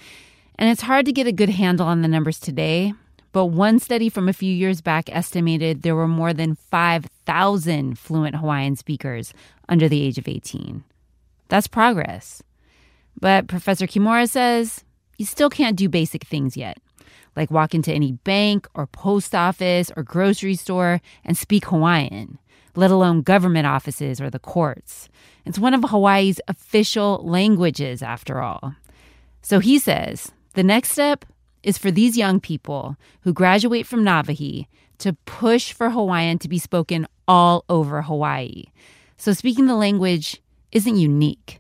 And 0.60 0.70
it's 0.70 0.82
hard 0.82 1.06
to 1.06 1.12
get 1.12 1.28
a 1.28 1.32
good 1.32 1.50
handle 1.50 1.86
on 1.86 2.02
the 2.02 2.08
numbers 2.08 2.40
today, 2.40 2.94
but 3.32 3.48
one 3.48 3.80
study 3.80 4.10
from 4.10 4.28
a 4.28 4.34
few 4.34 4.52
years 4.52 4.82
back 4.82 5.10
estimated 5.12 5.82
there 5.82 5.96
were 5.96 6.08
more 6.08 6.34
than 6.34 6.56
5,000 6.56 8.00
fluent 8.00 8.36
Hawaiian 8.36 8.76
speakers 8.76 9.34
under 9.70 9.88
the 9.88 10.02
age 10.02 10.18
of 10.18 10.28
18. 10.28 10.84
That's 11.50 11.68
progress. 11.68 12.42
But 13.20 13.48
Professor 13.48 13.88
Kimura 13.88 14.30
says 14.30 14.84
you 15.18 15.26
still 15.26 15.50
can't 15.50 15.76
do 15.78 15.90
basic 15.90 16.24
things 16.24 16.56
yet, 16.56 16.78
like 17.36 17.52
walk 17.52 17.74
into 17.74 17.92
any 17.92 18.14
bank 18.14 18.68
or 18.74 18.88
post 18.88 19.36
office 19.36 19.92
or 19.96 20.04
grocery 20.04 20.56
store 20.56 21.02
and 21.24 21.38
speak 21.38 21.66
Hawaiian, 21.66 22.40
let 22.78 22.92
alone 22.92 23.24
government 23.24 23.66
offices 23.66 24.22
or 24.22 24.30
the 24.30 24.40
courts. 24.40 25.10
It's 25.46 25.58
one 25.58 25.74
of 25.74 25.84
Hawaii's 25.84 26.40
official 26.48 27.22
languages, 27.24 28.04
after 28.04 28.40
all. 28.40 28.76
So 29.42 29.60
he 29.60 29.80
says 29.80 30.32
the 30.54 30.64
next 30.64 30.92
step 30.92 31.26
is 31.64 31.78
for 31.78 31.90
these 31.90 32.18
young 32.18 32.40
people 32.40 32.96
who 33.22 33.34
graduate 33.34 33.88
from 33.88 34.04
Nawahi 34.04 34.68
to 35.00 35.14
push 35.26 35.74
for 35.74 35.90
Hawaiian 35.90 36.38
to 36.40 36.48
be 36.48 36.60
spoken 36.60 37.08
all 37.28 37.66
over 37.68 38.04
Hawaii. 38.04 38.66
So 39.18 39.34
speaking 39.34 39.66
the 39.66 39.76
language 39.76 40.42
isn't 40.72 40.96
unique, 40.96 41.60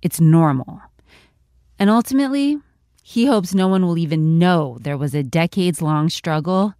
it's 0.00 0.20
normal. 0.20 0.80
And 1.78 1.90
ultimately, 1.90 2.58
he 3.02 3.26
hopes 3.26 3.52
no 3.54 3.68
one 3.68 3.84
will 3.84 3.98
even 3.98 4.38
know 4.38 4.78
there 4.80 4.96
was 4.96 5.14
a 5.14 5.22
decades 5.22 5.82
long 5.82 6.08
struggle 6.08 6.74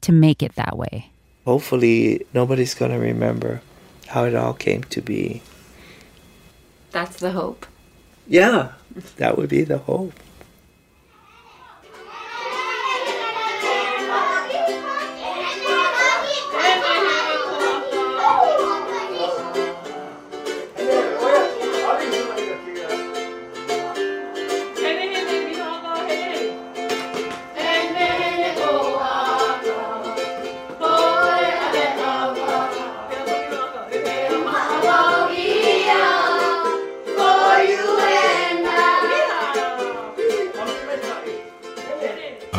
to 0.00 0.12
make 0.12 0.42
it 0.42 0.54
that 0.54 0.76
way. 0.76 1.12
Hopefully, 1.44 2.26
nobody's 2.34 2.74
going 2.74 2.92
to 2.92 2.98
remember 2.98 3.62
how 4.08 4.24
it 4.24 4.34
all 4.34 4.52
came 4.52 4.82
to 4.84 5.00
be. 5.00 5.42
That's 6.90 7.18
the 7.20 7.32
hope. 7.32 7.66
Yeah, 8.26 8.72
that 9.16 9.36
would 9.38 9.48
be 9.48 9.62
the 9.62 9.78
hope. 9.78 10.12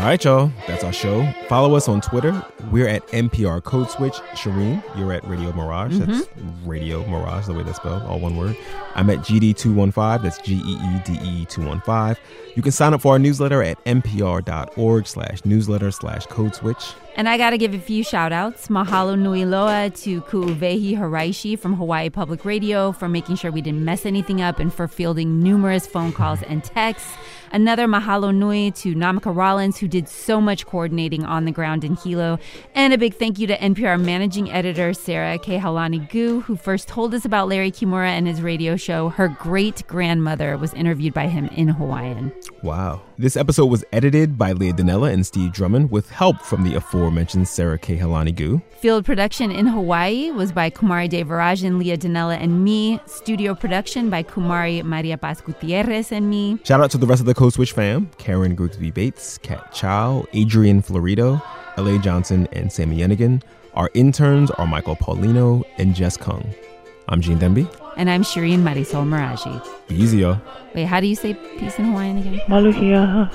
All 0.01 0.07
right, 0.07 0.23
y'all. 0.23 0.51
That's 0.65 0.83
our 0.83 0.91
show. 0.91 1.31
Follow 1.47 1.75
us 1.75 1.87
on 1.87 2.01
Twitter. 2.01 2.43
We're 2.71 2.87
at 2.87 3.05
NPR 3.09 3.63
Code 3.63 3.87
Switch. 3.87 4.15
Shereen, 4.33 4.83
you're 4.97 5.13
at 5.13 5.23
Radio 5.27 5.53
Mirage. 5.53 5.95
That's 5.99 6.25
mm-hmm. 6.25 6.67
Radio 6.67 7.05
Mirage, 7.05 7.45
the 7.45 7.53
way 7.53 7.61
that's 7.61 7.77
spelled, 7.77 8.01
all 8.01 8.19
one 8.19 8.35
word. 8.35 8.57
I'm 8.95 9.11
at 9.11 9.19
GD215. 9.19 10.23
That's 10.23 10.39
G 10.39 10.55
E 10.55 10.57
E 10.57 11.01
D 11.05 11.19
E 11.23 11.45
215. 11.45 12.15
You 12.55 12.63
can 12.63 12.71
sign 12.71 12.95
up 12.95 13.01
for 13.01 13.11
our 13.11 13.19
newsletter 13.19 13.61
at 13.61 13.77
npr.org 13.85 15.05
slash 15.05 15.45
newsletter 15.45 15.91
slash 15.91 16.25
code 16.25 16.55
switch. 16.55 16.93
And 17.15 17.27
I 17.27 17.37
got 17.37 17.49
to 17.49 17.57
give 17.57 17.73
a 17.73 17.79
few 17.79 18.03
shout 18.03 18.31
outs. 18.31 18.67
Mahalo 18.67 19.19
nui 19.19 19.45
loa 19.45 19.89
to 19.89 20.21
Ku'uwehi 20.21 20.97
Hiraishi 20.97 21.59
from 21.59 21.75
Hawaii 21.75 22.09
Public 22.09 22.45
Radio 22.45 22.91
for 22.91 23.09
making 23.09 23.35
sure 23.35 23.51
we 23.51 23.61
didn't 23.61 23.83
mess 23.83 24.05
anything 24.05 24.41
up 24.41 24.59
and 24.59 24.73
for 24.73 24.87
fielding 24.87 25.43
numerous 25.43 25.85
phone 25.85 26.13
calls 26.13 26.41
and 26.43 26.63
texts. 26.63 27.13
Another 27.53 27.85
mahalo 27.85 28.33
nui 28.33 28.71
to 28.71 28.95
Namaka 28.95 29.35
Rollins, 29.35 29.77
who 29.77 29.87
did 29.89 30.07
so 30.07 30.39
much 30.39 30.65
coordinating 30.65 31.25
on 31.25 31.43
the 31.43 31.51
ground 31.51 31.83
in 31.83 31.97
Hilo. 31.97 32.39
And 32.75 32.93
a 32.93 32.97
big 32.97 33.15
thank 33.15 33.39
you 33.39 33.47
to 33.47 33.57
NPR 33.57 34.01
managing 34.01 34.49
editor 34.49 34.93
Sara 34.93 35.37
Kehaulani 35.37 36.09
Goo, 36.09 36.39
who 36.41 36.55
first 36.55 36.87
told 36.87 37.13
us 37.13 37.25
about 37.25 37.49
Larry 37.49 37.71
Kimura 37.71 38.07
and 38.07 38.25
his 38.25 38.41
radio 38.41 38.77
show. 38.77 39.09
Her 39.09 39.27
great 39.27 39.85
grandmother 39.85 40.57
was 40.57 40.73
interviewed 40.73 41.13
by 41.13 41.27
him 41.27 41.47
in 41.47 41.67
Hawaiian. 41.67 42.31
Wow. 42.63 43.01
This 43.21 43.37
episode 43.37 43.67
was 43.67 43.85
edited 43.91 44.35
by 44.35 44.53
Leah 44.53 44.73
Donnella 44.73 45.13
and 45.13 45.23
Steve 45.23 45.51
Drummond 45.51 45.91
with 45.91 46.09
help 46.09 46.41
from 46.41 46.63
the 46.63 46.73
aforementioned 46.73 47.47
Sara 47.47 47.77
Kehaulani 47.77 48.35
Goo. 48.35 48.63
Field 48.79 49.05
production 49.05 49.51
in 49.51 49.67
Hawaii 49.67 50.31
was 50.31 50.51
by 50.51 50.71
Kumari 50.71 51.07
Devarajan, 51.07 51.77
Leah 51.77 51.99
Donnella 51.99 52.41
and 52.41 52.63
me. 52.63 52.99
Studio 53.05 53.53
production 53.53 54.09
by 54.09 54.23
Kumari 54.23 54.81
Maria 54.81 55.19
Paz 55.19 55.39
Gutierrez 55.39 56.11
and 56.11 56.31
me. 56.31 56.57
Shout 56.63 56.81
out 56.81 56.89
to 56.89 56.97
the 56.97 57.05
rest 57.05 57.19
of 57.19 57.27
the 57.27 57.35
Code 57.35 57.53
Switch 57.53 57.73
fam 57.73 58.09
Karen 58.17 58.55
Grigsby 58.55 58.89
Bates, 58.89 59.37
Kat 59.37 59.71
Chow, 59.71 60.25
Adrian 60.33 60.81
Florido, 60.81 61.39
L.A. 61.77 61.99
Johnson, 61.99 62.47
and 62.53 62.71
Sami 62.71 62.97
Yenigun. 62.97 63.43
Our 63.75 63.91
interns 63.93 64.49
are 64.49 64.65
Michael 64.65 64.95
Paulino 64.95 65.63
and 65.77 65.93
Jess 65.93 66.17
Kung. 66.17 66.55
I'm 67.07 67.21
Gene 67.21 67.37
Demby. 67.37 67.69
And 67.97 68.09
I'm 68.09 68.23
Shereen 68.23 68.59
Marisol 68.59 69.05
Meraji. 69.05 69.61
Be 69.87 69.95
easy, 69.95 70.19
y'all. 70.19 70.41
Wait, 70.73 70.85
how 70.85 70.99
do 70.99 71.07
you 71.07 71.15
say 71.15 71.33
peace 71.59 71.77
in 71.77 71.85
Hawaiian 71.85 72.17
again? 72.17 72.39
Maluhia. 72.47 73.29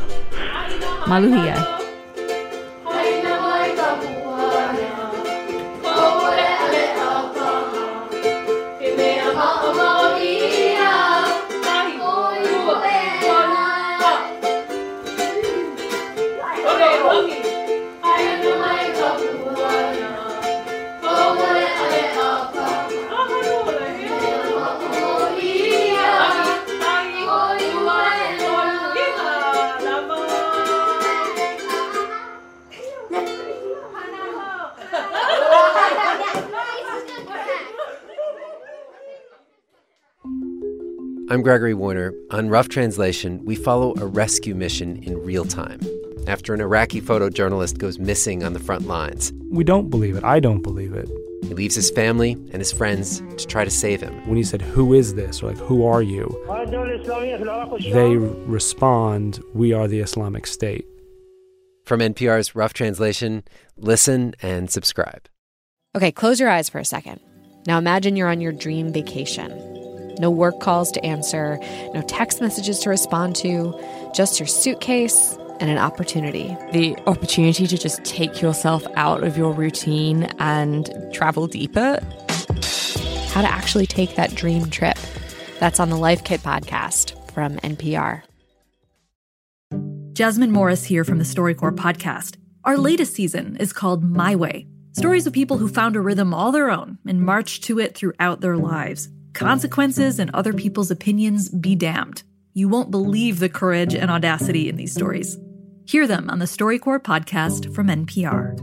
Maluhia. 1.04 1.85
Gregory 41.46 41.74
Warner. 41.74 42.12
On 42.32 42.48
Rough 42.48 42.68
Translation, 42.68 43.40
we 43.44 43.54
follow 43.54 43.94
a 43.98 44.04
rescue 44.04 44.52
mission 44.52 44.96
in 45.04 45.16
real 45.22 45.44
time 45.44 45.78
after 46.26 46.52
an 46.52 46.60
Iraqi 46.60 47.00
photojournalist 47.00 47.78
goes 47.78 48.00
missing 48.00 48.42
on 48.42 48.52
the 48.52 48.58
front 48.58 48.88
lines. 48.88 49.32
We 49.52 49.62
don't 49.62 49.88
believe 49.88 50.16
it. 50.16 50.24
I 50.24 50.40
don't 50.40 50.62
believe 50.62 50.92
it. 50.92 51.08
He 51.44 51.54
leaves 51.54 51.76
his 51.76 51.88
family 51.92 52.32
and 52.32 52.54
his 52.56 52.72
friends 52.72 53.20
to 53.36 53.46
try 53.46 53.64
to 53.64 53.70
save 53.70 54.00
him. 54.00 54.26
When 54.26 54.36
he 54.36 54.42
said, 54.42 54.60
Who 54.60 54.92
is 54.92 55.14
this? 55.14 55.40
or 55.40 55.52
like, 55.52 55.58
Who 55.58 55.86
are 55.86 56.02
you? 56.02 56.26
They 57.92 58.16
respond, 58.16 59.40
We 59.54 59.72
are 59.72 59.86
the 59.86 60.00
Islamic 60.00 60.48
State. 60.48 60.84
From 61.84 62.00
NPR's 62.00 62.56
Rough 62.56 62.72
Translation, 62.72 63.44
listen 63.76 64.34
and 64.42 64.68
subscribe. 64.68 65.28
Okay, 65.94 66.10
close 66.10 66.40
your 66.40 66.50
eyes 66.50 66.68
for 66.68 66.80
a 66.80 66.84
second. 66.84 67.20
Now 67.68 67.78
imagine 67.78 68.16
you're 68.16 68.30
on 68.30 68.40
your 68.40 68.50
dream 68.50 68.92
vacation. 68.92 69.75
No 70.18 70.30
work 70.30 70.60
calls 70.60 70.90
to 70.92 71.04
answer, 71.04 71.58
no 71.94 72.02
text 72.02 72.40
messages 72.40 72.78
to 72.80 72.90
respond 72.90 73.36
to, 73.36 73.78
just 74.14 74.40
your 74.40 74.46
suitcase 74.46 75.36
and 75.60 75.70
an 75.70 75.78
opportunity. 75.78 76.56
The 76.72 76.96
opportunity 77.06 77.66
to 77.66 77.78
just 77.78 78.04
take 78.04 78.40
yourself 78.40 78.86
out 78.94 79.24
of 79.24 79.36
your 79.36 79.52
routine 79.52 80.24
and 80.38 80.90
travel 81.12 81.46
deeper. 81.46 82.00
How 83.28 83.42
to 83.42 83.48
actually 83.48 83.86
take 83.86 84.16
that 84.16 84.34
dream 84.34 84.70
trip. 84.70 84.96
That's 85.60 85.80
on 85.80 85.90
the 85.90 85.96
Life 85.96 86.24
Kit 86.24 86.40
podcast 86.40 87.32
from 87.32 87.56
NPR. 87.58 88.22
Jasmine 90.12 90.50
Morris 90.50 90.84
here 90.84 91.04
from 91.04 91.18
the 91.18 91.24
StoryCorps 91.24 91.76
podcast. 91.76 92.36
Our 92.64 92.78
latest 92.78 93.14
season 93.14 93.56
is 93.58 93.72
called 93.72 94.02
My 94.02 94.34
Way 94.34 94.66
stories 94.96 95.26
of 95.26 95.32
people 95.34 95.58
who 95.58 95.68
found 95.68 95.94
a 95.94 96.00
rhythm 96.00 96.32
all 96.32 96.50
their 96.50 96.70
own 96.70 96.96
and 97.06 97.20
marched 97.20 97.62
to 97.62 97.78
it 97.78 97.94
throughout 97.94 98.40
their 98.40 98.56
lives. 98.56 99.10
Consequences 99.36 100.18
and 100.18 100.30
other 100.32 100.54
people's 100.54 100.90
opinions 100.90 101.50
be 101.50 101.74
damned. 101.74 102.22
You 102.54 102.70
won't 102.70 102.90
believe 102.90 103.38
the 103.38 103.50
courage 103.50 103.94
and 103.94 104.10
audacity 104.10 104.66
in 104.70 104.76
these 104.76 104.94
stories. 104.94 105.36
Hear 105.84 106.06
them 106.06 106.30
on 106.30 106.38
the 106.38 106.46
StoryCorps 106.46 107.02
podcast 107.02 107.74
from 107.74 107.88
NPR. 107.88 108.56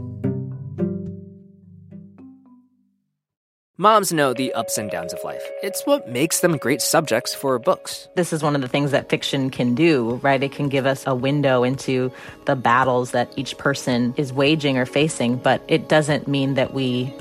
Moms 3.76 4.12
know 4.12 4.34
the 4.34 4.52
ups 4.54 4.76
and 4.76 4.90
downs 4.90 5.12
of 5.12 5.22
life. 5.22 5.48
It's 5.62 5.86
what 5.86 6.08
makes 6.08 6.40
them 6.40 6.56
great 6.56 6.82
subjects 6.82 7.32
for 7.32 7.56
books. 7.60 8.08
This 8.16 8.32
is 8.32 8.42
one 8.42 8.56
of 8.56 8.60
the 8.60 8.68
things 8.68 8.90
that 8.90 9.08
fiction 9.08 9.50
can 9.50 9.76
do, 9.76 10.16
right? 10.24 10.42
It 10.42 10.50
can 10.50 10.68
give 10.68 10.86
us 10.86 11.06
a 11.06 11.14
window 11.14 11.62
into 11.62 12.10
the 12.46 12.56
battles 12.56 13.12
that 13.12 13.32
each 13.36 13.56
person 13.58 14.12
is 14.16 14.32
waging 14.32 14.76
or 14.76 14.86
facing, 14.86 15.36
but 15.36 15.62
it 15.68 15.88
doesn't 15.88 16.26
mean 16.26 16.54
that 16.54 16.74
we 16.74 17.14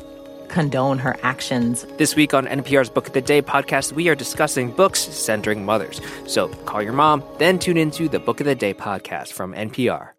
condone 0.53 0.99
her 0.99 1.17
actions. 1.23 1.85
This 1.97 2.15
week 2.15 2.33
on 2.33 2.45
NPR's 2.45 2.89
Book 2.89 3.07
of 3.07 3.13
the 3.13 3.21
Day 3.21 3.41
podcast, 3.41 3.91
we 3.91 4.07
are 4.07 4.15
discussing 4.15 4.71
books 4.71 4.99
centering 5.01 5.65
mothers. 5.65 5.99
So 6.27 6.47
call 6.65 6.81
your 6.81 6.93
mom, 6.93 7.23
then 7.39 7.59
tune 7.59 7.75
into 7.75 8.07
the 8.07 8.19
Book 8.19 8.39
of 8.39 8.45
the 8.45 8.55
Day 8.55 8.73
podcast 8.73 9.33
from 9.33 9.53
NPR. 9.53 10.12